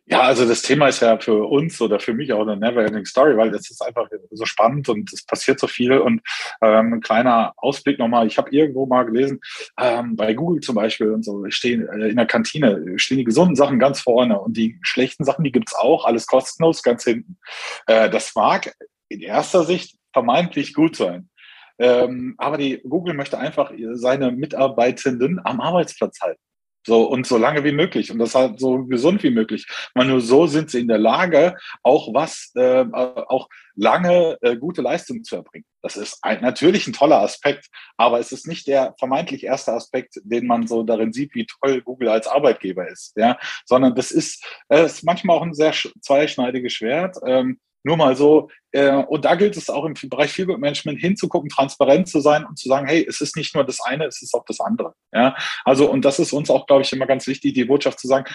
Ja, 0.04 0.20
also 0.20 0.46
das 0.46 0.60
Thema 0.60 0.88
ist 0.88 1.00
ja 1.00 1.18
für 1.18 1.48
uns 1.48 1.80
oder 1.80 1.98
für 1.98 2.12
mich 2.12 2.30
auch 2.34 2.42
eine 2.42 2.58
never-ending 2.58 3.06
Story, 3.06 3.38
weil 3.38 3.50
das 3.50 3.70
ist 3.70 3.80
einfach 3.80 4.06
so 4.32 4.44
spannend 4.44 4.90
und 4.90 5.10
es 5.14 5.24
passiert 5.24 5.58
so 5.58 5.66
viel. 5.66 5.92
Und 5.92 6.20
ähm, 6.60 6.92
ein 6.92 7.00
kleiner 7.00 7.54
Ausblick 7.56 7.98
nochmal, 7.98 8.26
ich 8.26 8.36
habe 8.36 8.50
irgendwo 8.50 8.84
mal 8.84 9.04
gelesen, 9.04 9.40
ähm, 9.80 10.14
bei 10.14 10.34
Google 10.34 10.60
zum 10.60 10.74
Beispiel 10.74 11.10
und 11.10 11.24
so 11.24 11.42
stehen 11.48 11.88
äh, 11.88 12.08
in 12.08 12.16
der 12.16 12.26
Kantine 12.26 12.98
stehen 12.98 13.16
die 13.16 13.24
gesunden 13.24 13.56
Sachen 13.56 13.78
ganz 13.78 14.00
vorne 14.00 14.38
und 14.38 14.58
die 14.58 14.78
schlechten 14.82 15.24
Sachen, 15.24 15.42
die 15.42 15.52
gibt's 15.52 15.74
auch, 15.74 16.04
alles 16.04 16.26
kostenlos, 16.26 16.82
ganz 16.82 17.04
hinten. 17.04 17.38
Äh, 17.86 18.10
das 18.10 18.34
mag 18.34 18.76
in 19.08 19.22
erster 19.22 19.64
Sicht 19.64 19.96
vermeintlich 20.12 20.74
gut 20.74 20.96
sein. 20.96 21.30
Ähm, 21.78 22.34
aber 22.38 22.58
die 22.58 22.80
Google 22.88 23.14
möchte 23.14 23.38
einfach 23.38 23.72
seine 23.92 24.32
Mitarbeitenden 24.32 25.40
am 25.44 25.60
Arbeitsplatz 25.60 26.20
halten. 26.20 26.40
So, 26.86 27.02
und 27.02 27.26
so 27.26 27.36
lange 27.36 27.64
wie 27.64 27.72
möglich 27.72 28.12
und 28.12 28.20
das 28.20 28.36
halt 28.36 28.60
so 28.60 28.84
gesund 28.84 29.24
wie 29.24 29.30
möglich. 29.30 29.66
Man 29.94 30.06
nur 30.06 30.20
so 30.20 30.46
sind 30.46 30.70
sie 30.70 30.78
in 30.78 30.86
der 30.86 30.98
Lage, 30.98 31.56
auch 31.82 32.14
was, 32.14 32.52
äh, 32.54 32.84
auch 32.92 33.48
lange 33.74 34.38
äh, 34.40 34.56
gute 34.56 34.82
Leistungen 34.82 35.24
zu 35.24 35.34
erbringen. 35.34 35.66
Das 35.82 35.96
ist 35.96 36.18
ein, 36.22 36.40
natürlich 36.42 36.86
ein 36.86 36.92
toller 36.92 37.20
Aspekt, 37.22 37.66
aber 37.96 38.20
es 38.20 38.30
ist 38.30 38.46
nicht 38.46 38.68
der 38.68 38.94
vermeintlich 39.00 39.42
erste 39.42 39.72
Aspekt, 39.72 40.20
den 40.22 40.46
man 40.46 40.68
so 40.68 40.84
darin 40.84 41.12
sieht, 41.12 41.34
wie 41.34 41.46
toll 41.60 41.82
Google 41.82 42.08
als 42.08 42.28
Arbeitgeber 42.28 42.88
ist, 42.88 43.14
ja, 43.16 43.36
sondern 43.64 43.96
das 43.96 44.12
ist, 44.12 44.44
äh, 44.68 44.86
ist 44.86 45.02
manchmal 45.02 45.38
auch 45.38 45.42
ein 45.42 45.54
sehr 45.54 45.72
zweischneidiges 45.72 46.72
Schwert. 46.72 47.16
Ähm, 47.26 47.58
nur 47.86 47.96
mal 47.96 48.16
so. 48.16 48.50
Äh, 48.72 48.90
und 48.90 49.24
da 49.24 49.36
gilt 49.36 49.56
es 49.56 49.70
auch 49.70 49.84
im 49.84 49.94
Bereich 49.94 50.32
Feelgood 50.32 50.58
Management 50.58 51.00
hinzugucken, 51.00 51.48
transparent 51.48 52.08
zu 52.08 52.20
sein 52.20 52.44
und 52.44 52.58
zu 52.58 52.68
sagen, 52.68 52.86
hey, 52.88 53.06
es 53.08 53.20
ist 53.20 53.36
nicht 53.36 53.54
nur 53.54 53.64
das 53.64 53.80
eine, 53.80 54.06
es 54.06 54.20
ist 54.22 54.34
auch 54.34 54.44
das 54.44 54.58
andere. 54.60 54.92
Ja, 55.12 55.36
also, 55.64 55.88
und 55.88 56.04
das 56.04 56.18
ist 56.18 56.32
uns 56.32 56.50
auch, 56.50 56.66
glaube 56.66 56.82
ich, 56.82 56.92
immer 56.92 57.06
ganz 57.06 57.28
wichtig, 57.28 57.54
die 57.54 57.64
Botschaft 57.64 58.00
zu 58.00 58.08
sagen, 58.08 58.26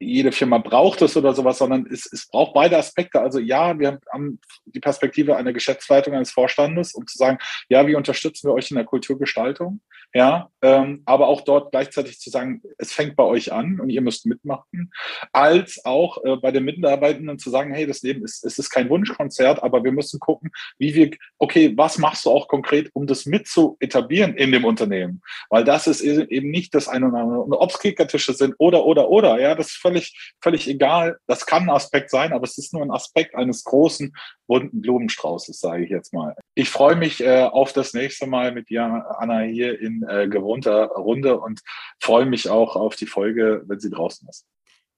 jede 0.00 0.32
Firma 0.32 0.58
braucht 0.58 1.02
es 1.02 1.16
oder 1.16 1.34
sowas, 1.34 1.58
sondern 1.58 1.86
es, 1.86 2.10
es 2.10 2.26
braucht 2.26 2.54
beide 2.54 2.78
Aspekte. 2.78 3.20
Also 3.20 3.38
ja, 3.38 3.78
wir 3.78 4.00
haben 4.12 4.40
die 4.64 4.80
Perspektive 4.80 5.36
einer 5.36 5.52
Geschäftsleitung, 5.52 6.14
eines 6.14 6.32
Vorstandes, 6.32 6.94
um 6.94 7.06
zu 7.06 7.18
sagen, 7.18 7.38
ja, 7.68 7.86
wie 7.86 7.94
unterstützen 7.94 8.48
wir 8.48 8.54
euch 8.54 8.70
in 8.70 8.76
der 8.76 8.86
Kulturgestaltung? 8.86 9.80
Ja, 10.12 10.50
ähm, 10.60 11.02
aber 11.04 11.28
auch 11.28 11.42
dort 11.42 11.70
gleichzeitig 11.70 12.18
zu 12.18 12.30
sagen, 12.30 12.62
es 12.78 12.92
fängt 12.92 13.14
bei 13.14 13.22
euch 13.22 13.52
an 13.52 13.78
und 13.78 13.90
ihr 13.90 14.00
müsst 14.00 14.26
mitmachen, 14.26 14.90
als 15.32 15.84
auch 15.84 16.24
äh, 16.24 16.36
bei 16.36 16.50
den 16.50 16.64
Mitarbeitenden 16.64 17.38
zu 17.38 17.48
sagen, 17.48 17.72
hey, 17.72 17.86
das 17.86 18.02
Leben 18.02 18.24
ist, 18.24 18.44
es 18.44 18.58
ist 18.58 18.70
kein 18.70 18.88
Wunschkonzert, 18.90 19.62
aber 19.62 19.84
wir 19.84 19.92
müssen 19.92 20.18
gucken, 20.18 20.50
wie 20.78 20.96
wir, 20.96 21.12
okay, 21.38 21.74
was 21.76 21.98
machst 21.98 22.24
du 22.24 22.30
auch 22.30 22.48
konkret, 22.48 22.90
um 22.92 23.06
das 23.06 23.24
mit 23.24 23.46
zu 23.46 23.76
etablieren 23.78 24.34
in 24.34 24.50
dem 24.50 24.64
Unternehmen? 24.64 25.22
Weil 25.48 25.62
das 25.62 25.86
ist 25.86 26.00
eben 26.00 26.50
nicht 26.50 26.74
das 26.74 26.88
eine 26.88 27.06
oder 27.06 27.18
andere. 27.18 27.60
Ob 27.60 27.70
es 27.70 27.78
Kickertische 27.78 28.32
sind 28.32 28.56
oder, 28.58 28.84
oder, 28.84 29.10
oder, 29.10 29.40
ja, 29.40 29.54
das 29.54 29.68
ist 29.68 29.76
völlig, 29.90 30.34
völlig 30.40 30.68
egal. 30.68 31.18
Das 31.26 31.46
kann 31.46 31.64
ein 31.64 31.70
Aspekt 31.70 32.10
sein, 32.10 32.32
aber 32.32 32.44
es 32.44 32.56
ist 32.58 32.72
nur 32.72 32.82
ein 32.82 32.90
Aspekt 32.90 33.34
eines 33.34 33.64
großen, 33.64 34.12
bunten 34.46 34.80
Blumenstraußes, 34.80 35.58
sage 35.58 35.84
ich 35.84 35.90
jetzt 35.90 36.14
mal. 36.14 36.34
Ich 36.54 36.70
freue 36.70 36.96
mich 36.96 37.20
äh, 37.20 37.42
auf 37.42 37.72
das 37.72 37.92
nächste 37.92 38.26
Mal 38.26 38.52
mit 38.52 38.70
dir, 38.70 38.82
Anna, 39.18 39.40
hier 39.40 39.80
in 39.80 40.04
äh, 40.08 40.28
gewohnter 40.28 40.86
Runde 40.86 41.40
und 41.40 41.60
freue 42.00 42.26
mich 42.26 42.48
auch 42.48 42.76
auf 42.76 42.96
die 42.96 43.06
Folge, 43.06 43.62
wenn 43.66 43.80
sie 43.80 43.90
draußen 43.90 44.28
ist. 44.28 44.46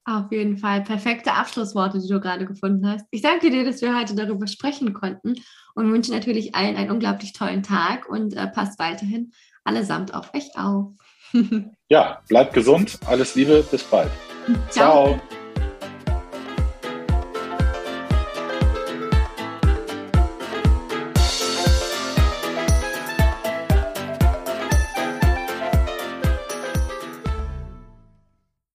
Auf 0.04 0.32
jeden 0.32 0.58
Fall 0.58 0.82
perfekte 0.82 1.32
Abschlussworte, 1.32 2.00
die 2.00 2.08
du 2.08 2.20
gerade 2.20 2.44
gefunden 2.44 2.88
hast. 2.88 3.06
Ich 3.12 3.22
danke 3.22 3.50
dir, 3.50 3.64
dass 3.64 3.82
wir 3.82 3.96
heute 3.96 4.16
darüber 4.16 4.48
sprechen 4.48 4.92
konnten 4.94 5.36
und 5.74 5.92
wünsche 5.92 6.10
natürlich 6.10 6.56
allen 6.56 6.76
einen 6.76 6.90
unglaublich 6.90 7.32
tollen 7.32 7.62
Tag 7.62 8.08
und 8.08 8.34
äh, 8.34 8.48
passt 8.48 8.80
weiterhin 8.80 9.32
allesamt 9.64 10.12
auf 10.12 10.34
euch 10.34 10.56
auf. 10.56 10.92
Ja, 11.88 12.20
bleibt 12.28 12.54
gesund, 12.54 12.98
alles 13.06 13.34
Liebe, 13.34 13.64
bis 13.70 13.82
bald. 13.82 14.10
Ciao. 14.70 15.18
Ciao. 15.18 15.41